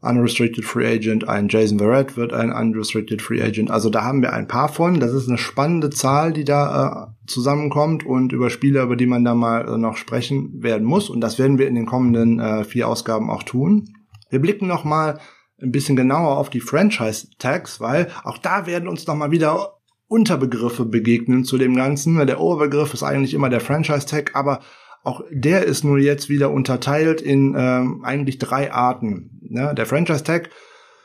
[0.00, 3.70] Unrestricted Free Agent, ein Jason Verrett wird ein Unrestricted Free Agent.
[3.70, 5.00] Also da haben wir ein paar von.
[5.00, 9.24] Das ist eine spannende Zahl, die da äh, zusammenkommt und über Spieler, über die man
[9.24, 11.10] da mal äh, noch sprechen werden muss.
[11.10, 13.88] Und das werden wir in den kommenden äh, vier Ausgaben auch tun.
[14.30, 15.18] Wir blicken noch mal
[15.60, 19.78] ein bisschen genauer auf die Franchise Tags, weil auch da werden uns noch mal wieder
[20.08, 22.24] Unterbegriffe begegnen zu dem Ganzen.
[22.26, 24.60] Der Oberbegriff ist eigentlich immer der Franchise Tag, aber
[25.02, 29.40] auch der ist nur jetzt wieder unterteilt in ähm, eigentlich drei Arten.
[29.50, 30.50] Ja, der Franchise Tag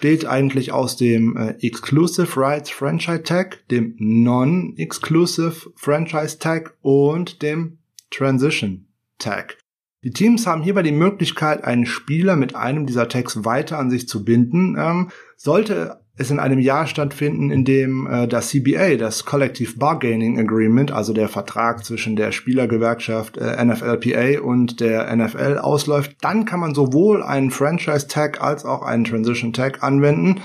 [0.01, 7.77] besteht eigentlich aus dem äh, Exclusive Rights Franchise Tag, dem Non-Exclusive Franchise Tag und dem
[8.09, 8.87] Transition
[9.19, 9.60] Tag.
[10.03, 14.07] Die Teams haben hierbei die Möglichkeit, einen Spieler mit einem dieser Tags weiter an sich
[14.07, 14.75] zu binden.
[14.77, 20.39] Ähm, sollte es in einem Jahr stattfinden, in dem äh, das CBA, das Collective Bargaining
[20.39, 26.59] Agreement, also der Vertrag zwischen der Spielergewerkschaft äh, NFLPA und der NFL ausläuft, dann kann
[26.59, 30.41] man sowohl einen Franchise Tag als auch einen Transition Tag anwenden.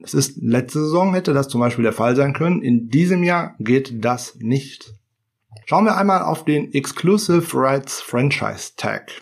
[0.00, 2.62] Das ist letzte Saison hätte das zum Beispiel der Fall sein können.
[2.62, 4.94] In diesem Jahr geht das nicht.
[5.70, 9.20] Schauen wir einmal auf den Exclusive Rights Franchise Tag.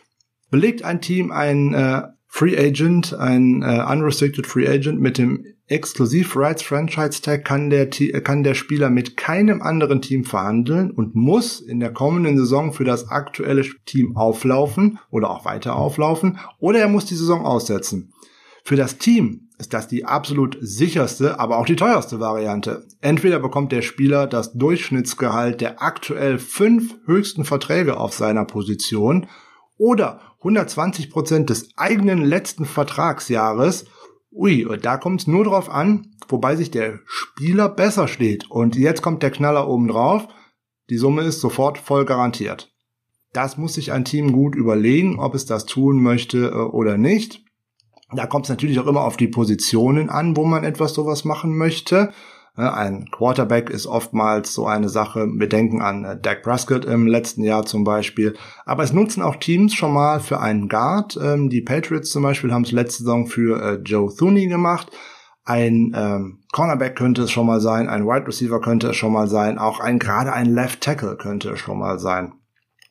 [0.49, 6.37] Belegt ein Team ein äh, Free Agent, ein äh, Unrestricted Free Agent mit dem Exklusiv
[6.37, 11.59] Rights Franchise Tag kann der, kann der Spieler mit keinem anderen Team verhandeln und muss
[11.61, 16.89] in der kommenden Saison für das aktuelle Team auflaufen oder auch weiter auflaufen oder er
[16.89, 18.13] muss die Saison aussetzen.
[18.67, 22.85] Für das Team ist das die absolut sicherste, aber auch die teuerste Variante.
[23.01, 29.29] Entweder bekommt der Spieler das Durchschnittsgehalt der aktuell fünf höchsten Verträge auf seiner Position
[29.79, 33.85] oder 120 Prozent des eigenen letzten Vertragsjahres
[34.33, 38.51] Ui, da kommt es nur drauf an, wobei sich der Spieler besser steht.
[38.51, 40.27] Und jetzt kommt der Knaller oben drauf.
[40.91, 42.75] Die Summe ist sofort voll garantiert.
[43.33, 47.46] Das muss sich ein Team gut überlegen, ob es das tun möchte äh, oder nicht.
[48.17, 51.57] Da kommt es natürlich auch immer auf die Positionen an, wo man etwas sowas machen
[51.57, 52.13] möchte.
[52.57, 55.27] Ein Quarterback ist oftmals so eine Sache.
[55.31, 58.35] Wir denken an äh, Dak Prescott im letzten Jahr zum Beispiel.
[58.65, 61.19] Aber es nutzen auch Teams schon mal für einen Guard.
[61.23, 64.91] Ähm, die Patriots zum Beispiel haben es letzte Saison für äh, Joe Thuney gemacht.
[65.45, 69.29] Ein ähm, Cornerback könnte es schon mal sein, ein Wide Receiver könnte es schon mal
[69.29, 72.33] sein, auch ein gerade ein Left Tackle könnte es schon mal sein.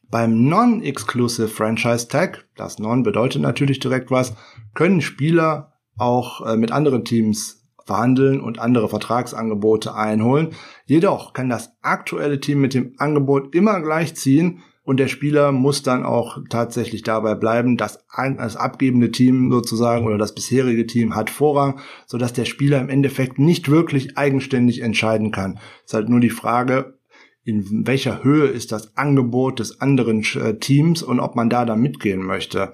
[0.09, 4.33] Beim Non-Exclusive Franchise Tag, das Non bedeutet natürlich direkt was,
[4.73, 10.49] können Spieler auch äh, mit anderen Teams verhandeln und andere Vertragsangebote einholen.
[10.85, 15.83] Jedoch kann das aktuelle Team mit dem Angebot immer gleich ziehen und der Spieler muss
[15.83, 17.77] dann auch tatsächlich dabei bleiben.
[17.77, 18.05] Das,
[18.37, 23.39] das abgebende Team sozusagen oder das bisherige Team hat Vorrang, sodass der Spieler im Endeffekt
[23.39, 25.59] nicht wirklich eigenständig entscheiden kann.
[25.79, 26.99] Es ist halt nur die Frage,
[27.45, 31.79] in welcher Höhe ist das Angebot des anderen äh, Teams und ob man da dann
[31.79, 32.73] mitgehen möchte.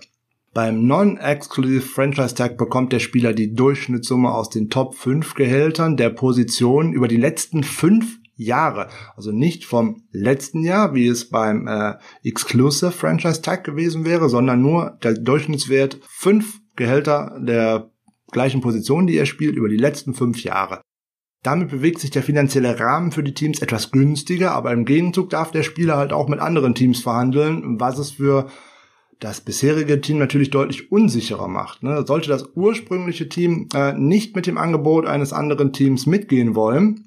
[0.54, 6.10] Beim Non-Exclusive Franchise Tag bekommt der Spieler die Durchschnittssumme aus den Top 5 Gehältern der
[6.10, 8.88] Position über die letzten fünf Jahre.
[9.16, 14.62] Also nicht vom letzten Jahr, wie es beim äh, Exclusive Franchise Tag gewesen wäre, sondern
[14.62, 17.92] nur der Durchschnittswert fünf Gehälter der
[18.32, 20.82] gleichen Position, die er spielt, über die letzten fünf Jahre.
[21.44, 25.52] Damit bewegt sich der finanzielle Rahmen für die Teams etwas günstiger, aber im Gegenzug darf
[25.52, 28.48] der Spieler halt auch mit anderen Teams verhandeln, was es für
[29.20, 31.84] das bisherige Team natürlich deutlich unsicherer macht.
[31.84, 32.04] Ne?
[32.06, 37.06] Sollte das ursprüngliche Team äh, nicht mit dem Angebot eines anderen Teams mitgehen wollen,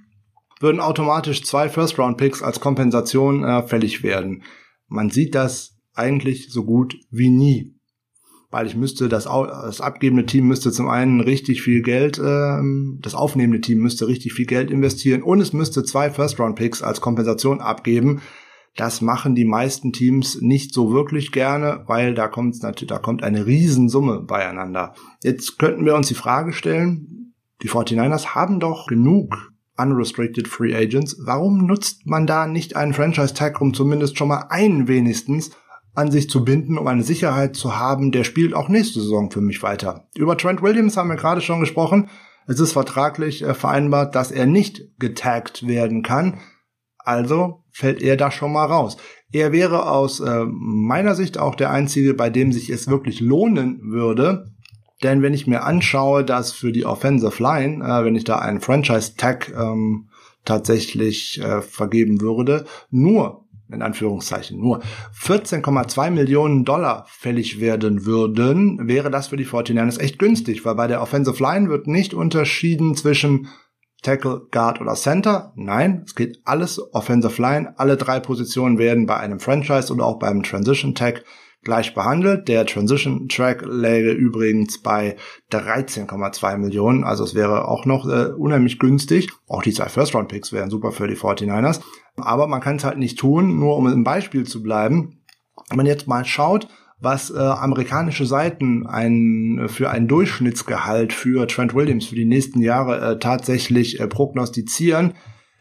[0.61, 4.45] würden automatisch zwei First-Round-Picks als Kompensation äh, fällig werden.
[4.89, 7.74] Man sieht das eigentlich so gut wie nie.
[8.55, 12.63] Weil ich müsste, das, das abgebende Team müsste zum einen richtig viel Geld, äh,
[13.01, 17.61] das aufnehmende Team müsste richtig viel Geld investieren und es müsste zwei First-Round-Picks als Kompensation
[17.61, 18.21] abgeben,
[18.77, 23.45] das machen die meisten Teams nicht so wirklich gerne, weil da kommt da kommt eine
[23.45, 24.95] Riesensumme beieinander.
[25.25, 31.17] Jetzt könnten wir uns die Frage stellen, die 49ers haben doch genug unrestricted Free Agents.
[31.25, 35.51] Warum nutzt man da nicht einen Franchise Tag, um zumindest schon mal einen wenigstens
[35.95, 39.41] an sich zu binden, um eine Sicherheit zu haben, der spielt auch nächste Saison für
[39.41, 40.09] mich weiter.
[40.17, 42.09] Über Trent Williams haben wir gerade schon gesprochen.
[42.47, 46.41] Es ist vertraglich äh, vereinbart, dass er nicht getaggt werden kann.
[46.99, 48.97] Also fällt er da schon mal raus.
[49.33, 53.81] Er wäre aus äh, meiner Sicht auch der Einzige, bei dem sich es wirklich lohnen
[53.83, 54.47] würde.
[55.03, 58.61] Denn wenn ich mir anschaue, dass für die Offensive Line, äh, wenn ich da einen
[58.61, 60.09] Franchise-Tag ähm,
[60.45, 63.44] tatsächlich äh, vergeben würde, nur
[63.75, 64.81] in Anführungszeichen nur
[65.21, 70.87] 14,2 Millionen Dollar fällig werden würden, wäre das für die 49ers echt günstig, weil bei
[70.87, 73.49] der Offensive Line wird nicht unterschieden zwischen
[74.03, 75.53] Tackle, Guard oder Center.
[75.57, 77.75] Nein, es geht alles Offensive Line.
[77.79, 81.25] Alle drei Positionen werden bei einem Franchise oder auch beim Transition Tag
[81.65, 82.49] gleich behandelt.
[82.49, 85.17] Der Transition Track läge übrigens bei
[85.51, 87.05] 13,2 Millionen.
[87.05, 89.31] Also es wäre auch noch äh, unheimlich günstig.
[89.49, 91.81] Auch die zwei First Round Picks wären super für die 49ers.
[92.17, 95.21] Aber man kann es halt nicht tun, nur um im Beispiel zu bleiben.
[95.69, 96.69] Wenn man jetzt mal schaut,
[97.01, 103.01] was äh, amerikanische Seiten ein, für ein Durchschnittsgehalt für Trent Williams für die nächsten Jahre
[103.01, 105.15] äh, tatsächlich äh, prognostizieren,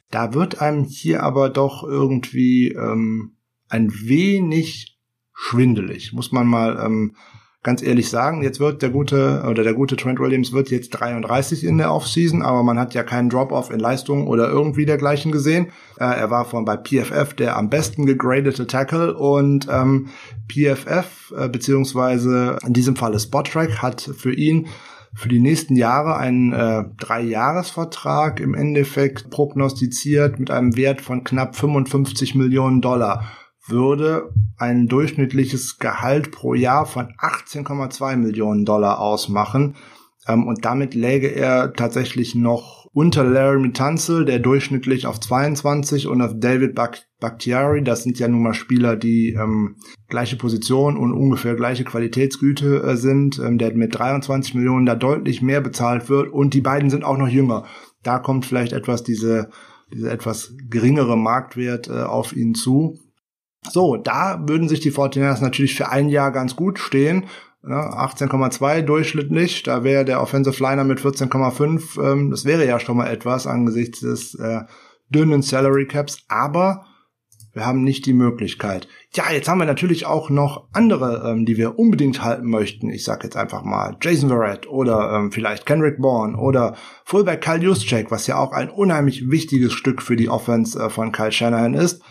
[0.10, 3.38] da wird einem hier aber doch irgendwie ähm,
[3.68, 4.93] ein wenig
[5.34, 7.16] schwindelig, muss man mal ähm,
[7.64, 11.64] ganz ehrlich sagen, jetzt wird der gute oder der gute Trent Williams wird jetzt 33
[11.64, 15.68] in der Offseason, aber man hat ja keinen Drop-off in Leistung oder irgendwie dergleichen gesehen.
[15.98, 20.10] Äh, er war von bei PFF der am besten gegradete Tackle und ähm,
[20.52, 24.68] PFF äh, beziehungsweise in diesem Falle Spottrack hat für ihn
[25.16, 31.56] für die nächsten Jahre einen äh, Dreijahresvertrag im Endeffekt prognostiziert mit einem Wert von knapp
[31.56, 33.24] 55 Millionen Dollar
[33.68, 39.76] würde ein durchschnittliches Gehalt pro Jahr von 18,2 Millionen Dollar ausmachen.
[40.28, 46.22] Ähm, und damit läge er tatsächlich noch unter Laramie Tunzel, der durchschnittlich auf 22 und
[46.22, 46.76] auf David
[47.20, 52.84] Bakhtiari, das sind ja nun mal Spieler, die ähm, gleiche Position und ungefähr gleiche Qualitätsgüte
[52.84, 56.92] äh, sind, ähm, der mit 23 Millionen da deutlich mehr bezahlt wird und die beiden
[56.92, 57.66] sind auch noch jünger.
[58.04, 59.50] Da kommt vielleicht etwas diese,
[59.92, 63.00] diese etwas geringere Marktwert äh, auf ihn zu.
[63.70, 67.26] So, da würden sich die 49ers natürlich für ein Jahr ganz gut stehen.
[67.66, 73.10] 18,2 durchschnittlich, da wäre der Offensive Liner mit 14,5, ähm, das wäre ja schon mal
[73.10, 74.64] etwas angesichts des äh,
[75.10, 76.86] dünnen Salary Caps, aber
[77.54, 78.88] wir haben nicht die Möglichkeit.
[79.14, 82.90] Ja, jetzt haben wir natürlich auch noch andere, ähm, die wir unbedingt halten möchten.
[82.90, 87.62] Ich sag jetzt einfach mal Jason Verrett oder ähm, vielleicht Kendrick Bourne oder Fullback Kyle
[87.62, 91.76] Juszczyk, was ja auch ein unheimlich wichtiges Stück für die Offense äh, von Kyle Shanahan
[91.76, 92.02] ist.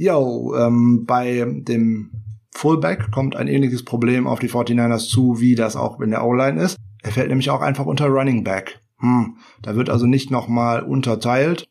[0.00, 2.10] Jo, ähm, bei dem
[2.52, 6.58] Fullback kommt ein ähnliches Problem auf die 49ers zu, wie das auch in der O-Line
[6.58, 6.78] ist.
[7.02, 8.80] Er fällt nämlich auch einfach unter Running Back.
[9.00, 11.66] Hm, da wird also nicht nochmal unterteilt.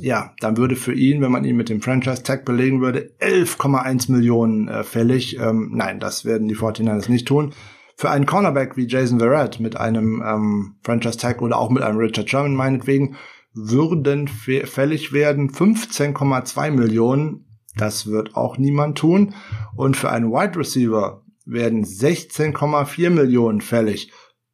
[0.00, 4.10] Ja, dann würde für ihn, wenn man ihn mit dem Franchise Tag belegen würde, 11,1
[4.10, 5.38] Millionen äh, fällig.
[5.38, 7.52] Ähm, nein, das werden die 49ers nicht tun.
[7.98, 11.98] Für einen Cornerback wie Jason Verrett mit einem ähm, Franchise Tag oder auch mit einem
[11.98, 13.16] Richard Sherman meinetwegen
[13.52, 17.43] würden fällig werden 15,2 Millionen
[17.76, 19.34] das wird auch niemand tun.
[19.76, 24.10] Und für einen Wide Receiver werden 16,4 Millionen fällig.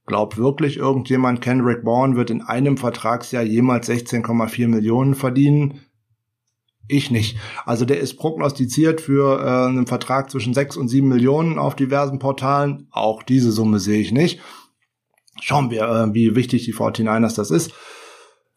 [0.06, 5.83] Glaubt wirklich irgendjemand, Kendrick Bourne wird in einem Vertragsjahr jemals 16,4 Millionen verdienen?
[6.88, 7.37] Ich nicht.
[7.64, 12.18] Also der ist prognostiziert für äh, einen Vertrag zwischen 6 und 7 Millionen auf diversen
[12.18, 12.88] Portalen.
[12.90, 14.40] Auch diese Summe sehe ich nicht.
[15.40, 17.72] Schauen wir, äh, wie wichtig die 49ers das ist.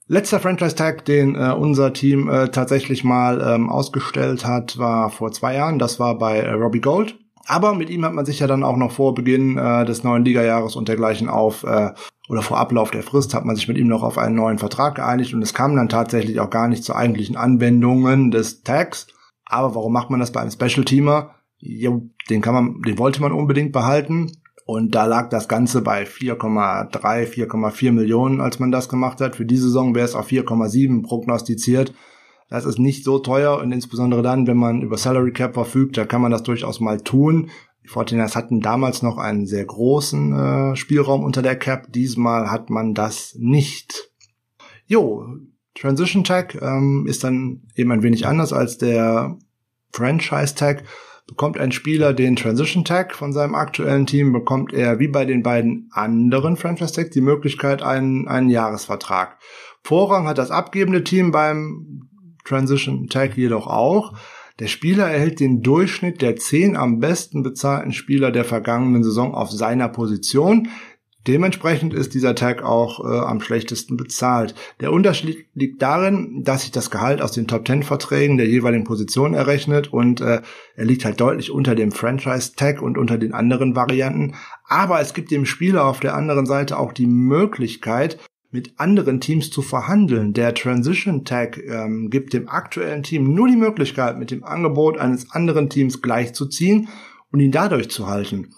[0.08, 5.56] Letzter Franchise-Tag, den äh, unser Team äh, tatsächlich mal ähm, ausgestellt hat, war vor zwei
[5.56, 5.80] Jahren.
[5.80, 7.18] Das war bei äh, Robbie Gold.
[7.46, 10.26] Aber mit ihm hat man sich ja dann auch noch vor Beginn äh, des neuen
[10.26, 11.92] Ligajahres und dergleichen auf, äh,
[12.30, 14.96] oder vor Ablauf der Frist hat man sich mit ihm noch auf einen neuen Vertrag
[14.96, 19.08] geeinigt und es kam dann tatsächlich auch gar nicht zu eigentlichen Anwendungen des Tags.
[19.46, 21.36] Aber warum macht man das bei einem Special-Teamer?
[21.60, 24.32] Jo, den kann man, den wollte man unbedingt behalten.
[24.65, 26.91] Und da lag das Ganze bei 4,3,
[27.28, 29.36] 4,4 Millionen, als man das gemacht hat.
[29.36, 31.93] Für die Saison wäre es auf 4,7 prognostiziert.
[32.49, 36.06] Das ist nicht so teuer und insbesondere dann, wenn man über Salary Cap verfügt, da
[36.06, 37.49] kann man das durchaus mal tun.
[37.84, 41.91] Die Fortiners hatten damals noch einen sehr großen äh, Spielraum unter der Cap.
[41.91, 44.12] Diesmal hat man das nicht.
[44.86, 45.26] Jo,
[45.76, 49.38] Transition Tag ähm, ist dann eben ein wenig anders als der
[49.91, 50.84] Franchise Tag
[51.28, 55.44] bekommt ein Spieler den Transition Tag von seinem aktuellen Team, bekommt er wie bei den
[55.44, 59.38] beiden anderen Franchise Tags die Möglichkeit einen, einen Jahresvertrag.
[59.84, 62.10] Vorrang hat das abgebende Team beim
[62.46, 64.14] Transition Tag jedoch auch.
[64.60, 69.50] Der Spieler erhält den Durchschnitt der zehn am besten bezahlten Spieler der vergangenen Saison auf
[69.50, 70.70] seiner Position.
[71.28, 74.56] Dementsprechend ist dieser Tag auch äh, am schlechtesten bezahlt.
[74.82, 78.84] Der Unterschied liegt darin, dass sich das Gehalt aus den Top 10 Verträgen der jeweiligen
[78.84, 80.42] Position errechnet und äh,
[80.76, 84.36] er liegt halt deutlich unter dem Franchise Tag und unter den anderen Varianten.
[84.67, 88.19] Aber es gibt dem Spieler auf der anderen Seite auch die Möglichkeit,
[88.52, 90.34] mit anderen Teams zu verhandeln.
[90.34, 95.32] Der Transition Tag ähm, gibt dem aktuellen Team nur die Möglichkeit, mit dem Angebot eines
[95.32, 96.90] anderen Teams gleichzuziehen
[97.32, 98.54] und ihn dadurch zu halten.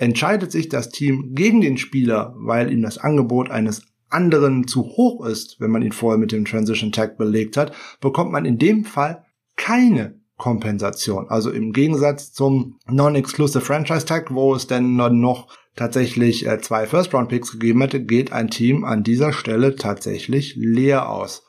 [0.00, 5.26] Entscheidet sich das Team gegen den Spieler, weil ihm das Angebot eines anderen zu hoch
[5.26, 8.86] ist, wenn man ihn vorher mit dem Transition Tag belegt hat, bekommt man in dem
[8.86, 9.26] Fall
[9.56, 11.28] keine Kompensation.
[11.28, 17.52] Also im Gegensatz zum Non-Exclusive Franchise Tag, wo es denn noch tatsächlich äh, zwei First-Round-Picks
[17.52, 21.42] gegeben hätte, geht ein Team an dieser Stelle tatsächlich leer aus.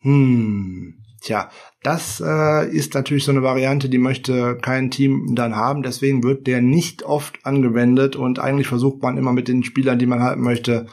[0.00, 1.50] Hm, tja,
[1.82, 5.82] das äh, ist natürlich so eine Variante, die möchte kein Team dann haben.
[5.82, 10.06] Deswegen wird der nicht oft angewendet und eigentlich versucht man immer mit den Spielern, die
[10.06, 10.86] man halten möchte,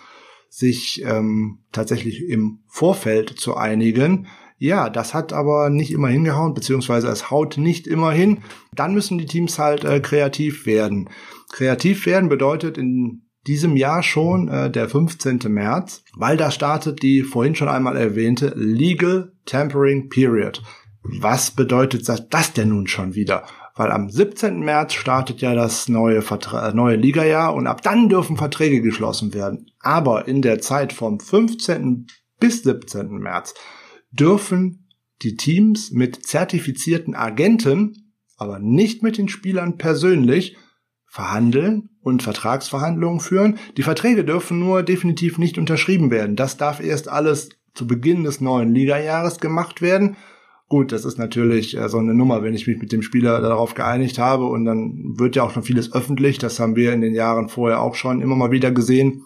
[0.49, 4.27] sich ähm, tatsächlich im Vorfeld zu einigen.
[4.57, 8.39] Ja, das hat aber nicht immer hingehauen, beziehungsweise es haut nicht immer hin.
[8.73, 11.09] Dann müssen die Teams halt äh, kreativ werden.
[11.51, 15.39] Kreativ werden bedeutet in diesem Jahr schon äh, der 15.
[15.47, 20.61] März, weil da startet die vorhin schon einmal erwähnte Legal Tampering Period.
[21.03, 23.45] Was bedeutet das, das denn nun schon wieder?
[23.75, 24.59] Weil am 17.
[24.59, 29.33] März startet ja das neue, Vertra äh, neue Ligajahr und ab dann dürfen Verträge geschlossen
[29.33, 29.67] werden.
[29.79, 32.07] Aber in der Zeit vom 15.
[32.39, 33.09] bis 17.
[33.09, 33.53] März
[34.11, 34.87] dürfen
[35.21, 40.57] die Teams mit zertifizierten Agenten, aber nicht mit den Spielern persönlich,
[41.05, 43.57] verhandeln und Vertragsverhandlungen führen.
[43.77, 46.35] Die Verträge dürfen nur definitiv nicht unterschrieben werden.
[46.35, 50.15] Das darf erst alles zu Beginn des neuen Ligajahres gemacht werden.
[50.69, 53.73] Gut, das ist natürlich äh, so eine Nummer, wenn ich mich mit dem Spieler darauf
[53.73, 56.37] geeinigt habe und dann wird ja auch schon vieles öffentlich.
[56.37, 59.23] Das haben wir in den Jahren vorher auch schon immer mal wieder gesehen.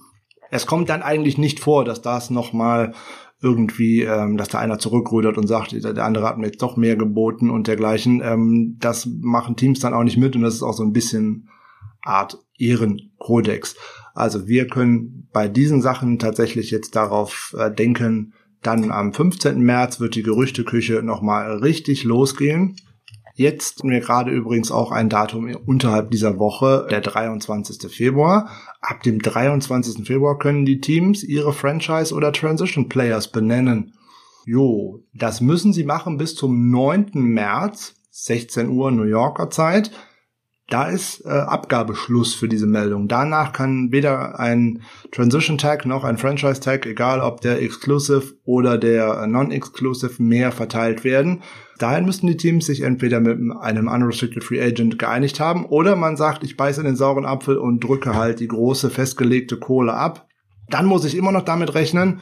[0.49, 2.93] Es kommt dann eigentlich nicht vor, dass das nochmal
[3.41, 6.95] irgendwie, ähm, dass da einer zurückrudert und sagt, der andere hat mir jetzt doch mehr
[6.95, 8.21] geboten und dergleichen.
[8.23, 11.49] Ähm, das machen Teams dann auch nicht mit und das ist auch so ein bisschen
[12.02, 13.76] Art Ehrenkodex.
[14.14, 19.60] Also wir können bei diesen Sachen tatsächlich jetzt darauf äh, denken, dann am 15.
[19.60, 22.76] März wird die Gerüchteküche nochmal richtig losgehen.
[23.36, 27.89] Jetzt mir gerade übrigens auch ein Datum unterhalb dieser Woche, der 23.
[27.89, 28.50] Februar.
[28.82, 30.06] Ab dem 23.
[30.06, 33.93] Februar können die Teams ihre Franchise oder Transition Players benennen.
[34.45, 37.12] Jo, das müssen sie machen bis zum 9.
[37.14, 39.91] März, 16 Uhr New Yorker Zeit.
[40.70, 43.07] Da ist äh, Abgabeschluss für diese Meldung.
[43.07, 48.78] Danach kann weder ein Transition Tag noch ein Franchise Tag, egal ob der Exclusive oder
[48.78, 51.41] der Non-Exclusive, mehr verteilt werden.
[51.80, 56.17] Dahin müssten die Teams sich entweder mit einem Unrestricted Free Agent geeinigt haben oder man
[56.17, 60.28] sagt, ich beiße den sauren Apfel und drücke halt die große festgelegte Kohle ab.
[60.70, 62.22] Dann muss ich immer noch damit rechnen,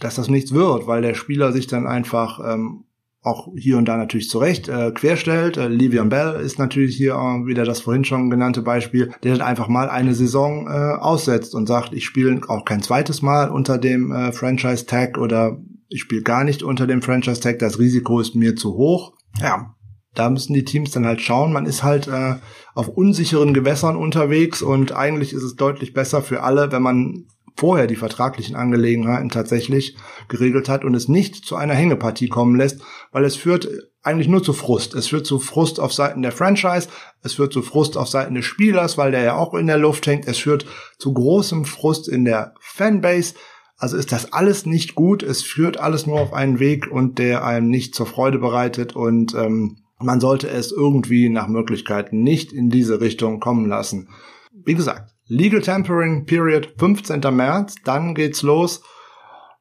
[0.00, 2.86] dass das nichts wird, weil der Spieler sich dann einfach ähm,
[3.24, 5.56] auch hier und da natürlich zurecht äh, querstellt.
[5.56, 9.46] Äh, Livian Bell ist natürlich hier äh, wieder das vorhin schon genannte Beispiel, der dann
[9.46, 13.78] einfach mal eine Saison äh, aussetzt und sagt, ich spiele auch kein zweites Mal unter
[13.78, 15.58] dem äh, Franchise Tag oder
[15.88, 19.14] ich spiele gar nicht unter dem Franchise Tag, das Risiko ist mir zu hoch.
[19.40, 19.74] Ja,
[20.14, 21.52] da müssen die Teams dann halt schauen.
[21.52, 22.36] Man ist halt äh,
[22.74, 27.86] auf unsicheren Gewässern unterwegs und eigentlich ist es deutlich besser für alle, wenn man vorher
[27.86, 29.96] die vertraglichen Angelegenheiten tatsächlich
[30.28, 32.80] geregelt hat und es nicht zu einer Hängepartie kommen lässt,
[33.12, 33.68] weil es führt
[34.02, 34.94] eigentlich nur zu Frust.
[34.94, 36.88] Es führt zu Frust auf Seiten der Franchise,
[37.22, 40.06] es führt zu Frust auf Seiten des Spielers, weil der ja auch in der Luft
[40.06, 40.66] hängt, es führt
[40.98, 43.34] zu großem Frust in der Fanbase.
[43.76, 47.44] Also ist das alles nicht gut, es führt alles nur auf einen Weg und der
[47.44, 52.68] einem nicht zur Freude bereitet und ähm, man sollte es irgendwie nach Möglichkeiten nicht in
[52.68, 54.08] diese Richtung kommen lassen.
[54.52, 57.20] Wie gesagt, Legal Tampering Period 15.
[57.34, 58.82] März, dann geht's los.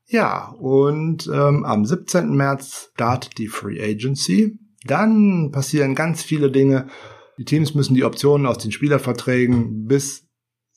[0.07, 2.36] Ja, und ähm, am 17.
[2.36, 4.59] März startet die Free Agency.
[4.86, 6.88] Dann passieren ganz viele Dinge.
[7.38, 10.28] Die Teams müssen die Optionen aus den Spielerverträgen bis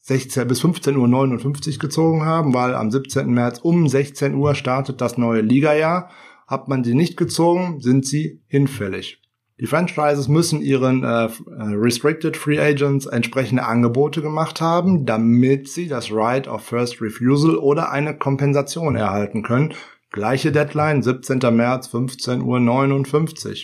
[0.03, 3.29] 16 bis 15.59 Uhr gezogen haben, weil am 17.
[3.29, 6.11] März um 16 Uhr startet das neue Ligajahr.
[6.47, 9.21] Hat man sie nicht gezogen, sind sie hinfällig.
[9.59, 15.89] Die Franchises müssen ihren äh, äh, Restricted Free Agents entsprechende Angebote gemacht haben, damit sie
[15.89, 19.73] das Right of First Refusal oder eine Kompensation erhalten können.
[20.13, 21.39] Gleiche Deadline, 17.
[21.57, 23.57] März, 15.59 Uhr.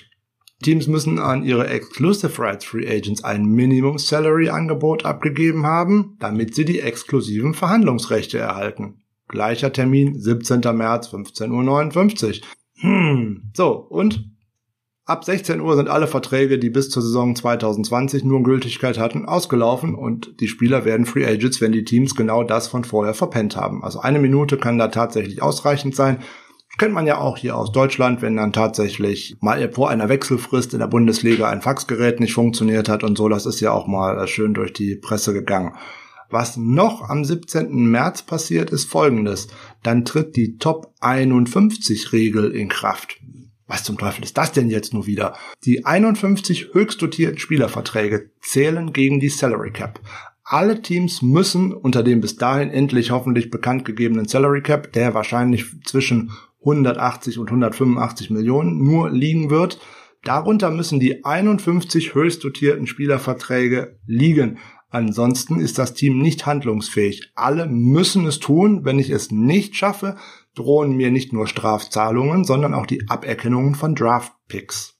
[0.62, 6.54] Teams müssen an ihre Exclusive Rights Free Agents ein Minimum Salary Angebot abgegeben haben, damit
[6.54, 9.02] sie die exklusiven Verhandlungsrechte erhalten.
[9.28, 10.60] Gleicher Termin, 17.
[10.74, 12.46] März, 15.59 Uhr.
[12.80, 14.31] Hm, so, und
[15.12, 19.94] Ab 16 Uhr sind alle Verträge, die bis zur Saison 2020 nur Gültigkeit hatten, ausgelaufen
[19.94, 23.84] und die Spieler werden Free Agents, wenn die Teams genau das von vorher verpennt haben.
[23.84, 26.20] Also eine Minute kann da tatsächlich ausreichend sein.
[26.78, 30.78] Kennt man ja auch hier aus Deutschland, wenn dann tatsächlich mal vor einer Wechselfrist in
[30.78, 33.28] der Bundesliga ein Faxgerät nicht funktioniert hat und so.
[33.28, 35.74] Das ist ja auch mal äh, schön durch die Presse gegangen.
[36.30, 37.70] Was noch am 17.
[37.70, 39.48] März passiert, ist folgendes.
[39.82, 43.18] Dann tritt die Top 51 Regel in Kraft
[43.72, 45.34] was zum Teufel ist das denn jetzt nur wieder?
[45.64, 49.98] Die 51 höchst dotierten Spielerverträge zählen gegen die Salary Cap.
[50.44, 55.64] Alle Teams müssen unter dem bis dahin endlich hoffentlich bekannt gegebenen Salary Cap, der wahrscheinlich
[55.84, 59.80] zwischen 180 und 185 Millionen nur liegen wird,
[60.22, 64.58] darunter müssen die 51 höchst dotierten Spielerverträge liegen.
[64.90, 67.32] Ansonsten ist das Team nicht handlungsfähig.
[67.34, 68.84] Alle müssen es tun.
[68.84, 70.16] Wenn ich es nicht schaffe,
[70.54, 74.98] drohen mir nicht nur Strafzahlungen, sondern auch die Aberkennungen von Draft-Picks.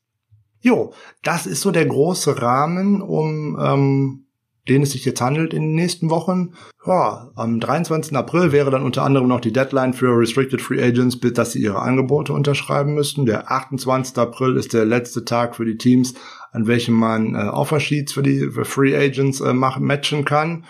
[0.60, 0.92] Jo,
[1.22, 4.26] das ist so der große Rahmen, um ähm,
[4.68, 6.54] den es sich jetzt handelt in den nächsten Wochen.
[6.86, 8.16] Ja, am 23.
[8.16, 11.62] April wäre dann unter anderem noch die Deadline für Restricted Free Agents, bis dass sie
[11.62, 13.26] ihre Angebote unterschreiben müssten.
[13.26, 14.16] Der 28.
[14.18, 16.14] April ist der letzte Tag für die Teams,
[16.52, 20.64] an welchem man äh, Offersheets für die für Free Agents äh, machen, matchen kann.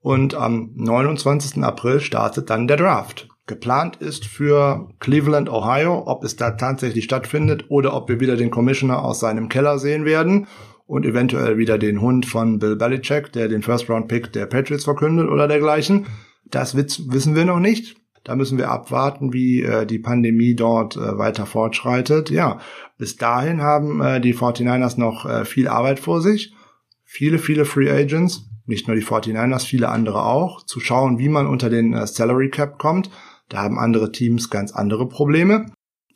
[0.00, 1.62] Und am 29.
[1.62, 3.28] April startet dann der Draft.
[3.48, 8.50] Geplant ist für Cleveland, Ohio, ob es da tatsächlich stattfindet oder ob wir wieder den
[8.50, 10.46] Commissioner aus seinem Keller sehen werden
[10.86, 15.48] und eventuell wieder den Hund von Bill Belichick, der den First-Round-Pick der Patriots verkündet oder
[15.48, 16.06] dergleichen.
[16.44, 17.96] Das wissen wir noch nicht.
[18.24, 22.28] Da müssen wir abwarten, wie äh, die Pandemie dort äh, weiter fortschreitet.
[22.28, 22.60] Ja,
[22.98, 26.52] bis dahin haben äh, die 49ers noch äh, viel Arbeit vor sich.
[27.04, 28.44] Viele, viele Free Agents.
[28.66, 30.62] Nicht nur die 49ers, viele andere auch.
[30.66, 33.10] Zu schauen, wie man unter den äh, Salary Cap kommt.
[33.48, 35.66] Da haben andere Teams ganz andere Probleme.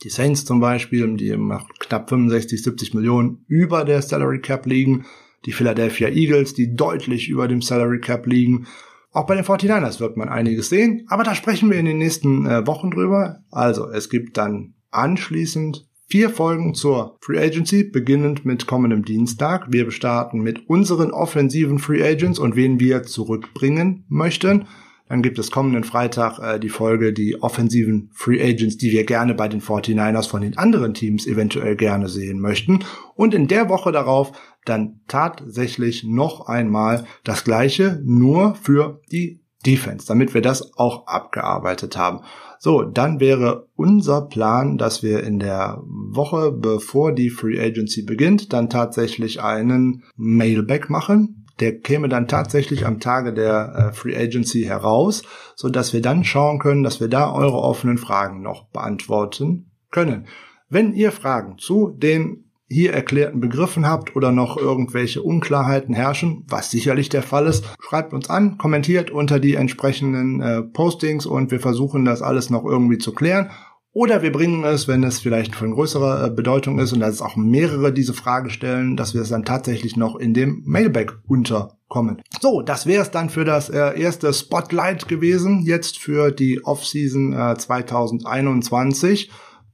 [0.02, 5.06] Die Saints zum Beispiel, die nach knapp 65, 70 Millionen über der Salary Cap liegen.
[5.46, 8.66] Die Philadelphia Eagles, die deutlich über dem Salary Cap liegen.
[9.12, 12.46] Auch bei den 49ers wird man einiges sehen, aber da sprechen wir in den nächsten
[12.46, 13.40] äh, Wochen drüber.
[13.50, 19.66] Also, es gibt dann anschließend vier Folgen zur Free Agency, beginnend mit kommendem Dienstag.
[19.70, 24.66] Wir starten mit unseren offensiven Free Agents und wen wir zurückbringen möchten.
[25.12, 29.34] Dann gibt es kommenden Freitag äh, die Folge, die offensiven Free Agents, die wir gerne
[29.34, 32.78] bei den 49ers von den anderen Teams eventuell gerne sehen möchten.
[33.14, 34.32] Und in der Woche darauf
[34.64, 41.94] dann tatsächlich noch einmal das gleiche, nur für die Defense, damit wir das auch abgearbeitet
[41.98, 42.20] haben.
[42.58, 48.54] So, dann wäre unser Plan, dass wir in der Woche, bevor die Free Agency beginnt,
[48.54, 54.62] dann tatsächlich einen Mailback machen der käme dann tatsächlich am Tage der äh, Free Agency
[54.62, 55.22] heraus,
[55.55, 60.26] so dass wir dann schauen können, dass wir da eure offenen Fragen noch beantworten können.
[60.68, 66.70] Wenn ihr Fragen zu den hier erklärten Begriffen habt oder noch irgendwelche Unklarheiten herrschen, was
[66.70, 71.61] sicherlich der Fall ist, schreibt uns an, kommentiert unter die entsprechenden äh, Postings und wir
[71.61, 73.50] versuchen das alles noch irgendwie zu klären
[73.93, 77.22] oder wir bringen es, wenn es vielleicht von größerer äh, Bedeutung ist und dass es
[77.22, 82.22] auch mehrere diese Frage stellen, dass wir es dann tatsächlich noch in dem Mailback unterkommen.
[82.40, 87.34] So, das wäre es dann für das äh, erste Spotlight gewesen, jetzt für die Offseason
[87.34, 89.30] äh, 2021.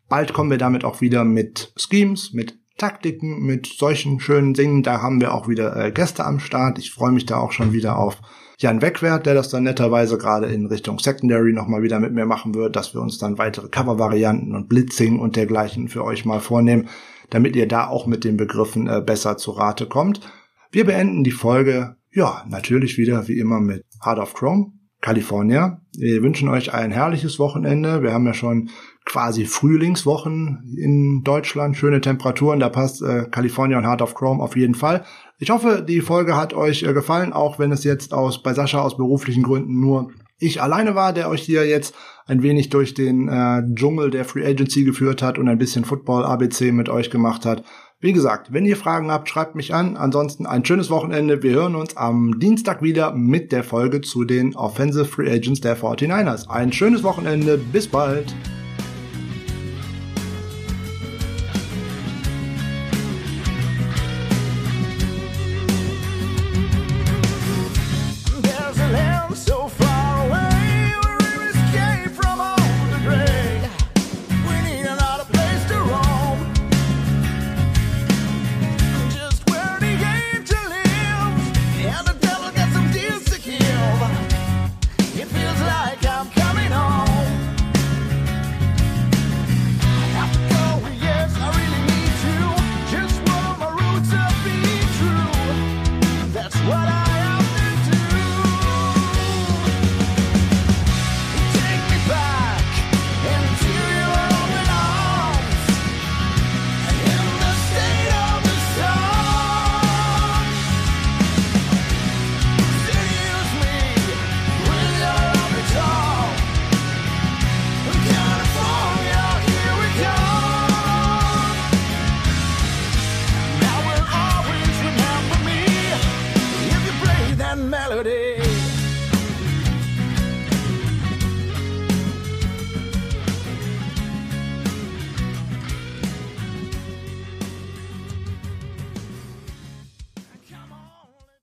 [0.09, 4.83] Bald kommen wir damit auch wieder mit Schemes, mit Taktiken, mit solchen schönen Dingen.
[4.83, 6.79] Da haben wir auch wieder äh, Gäste am Start.
[6.79, 8.19] Ich freue mich da auch schon wieder auf
[8.61, 12.57] Jan Wegwert, der das dann netterweise gerade in Richtung Secondary nochmal wieder mit mir machen
[12.57, 16.89] wird, dass wir uns dann weitere Cover-Varianten und Blitzing und dergleichen für euch mal vornehmen,
[17.31, 20.21] damit ihr da auch mit den Begriffen äh, besser zu Rate kommt.
[20.73, 25.81] Wir beenden die Folge, ja, natürlich wieder wie immer mit Heart of Chrome, California.
[25.97, 28.03] Wir wünschen euch ein herrliches Wochenende.
[28.03, 28.71] Wir haben ja schon
[29.09, 34.55] quasi Frühlingswochen in Deutschland, schöne Temperaturen, da passt äh, California und Heart of Chrome auf
[34.55, 35.05] jeden Fall.
[35.39, 38.83] Ich hoffe, die Folge hat euch äh, gefallen, auch wenn es jetzt aus bei Sascha
[38.83, 41.97] aus beruflichen Gründen nur ich alleine war, der euch hier jetzt
[42.27, 46.25] ein wenig durch den äh, Dschungel der Free Agency geführt hat und ein bisschen Football
[46.25, 47.65] ABC mit euch gemacht hat.
[48.01, 49.97] Wie gesagt, wenn ihr Fragen habt, schreibt mich an.
[49.97, 51.43] Ansonsten ein schönes Wochenende.
[51.43, 55.77] Wir hören uns am Dienstag wieder mit der Folge zu den Offensive Free Agents der
[55.77, 56.49] 49ers.
[56.49, 57.59] Ein schönes Wochenende.
[57.59, 58.33] Bis bald.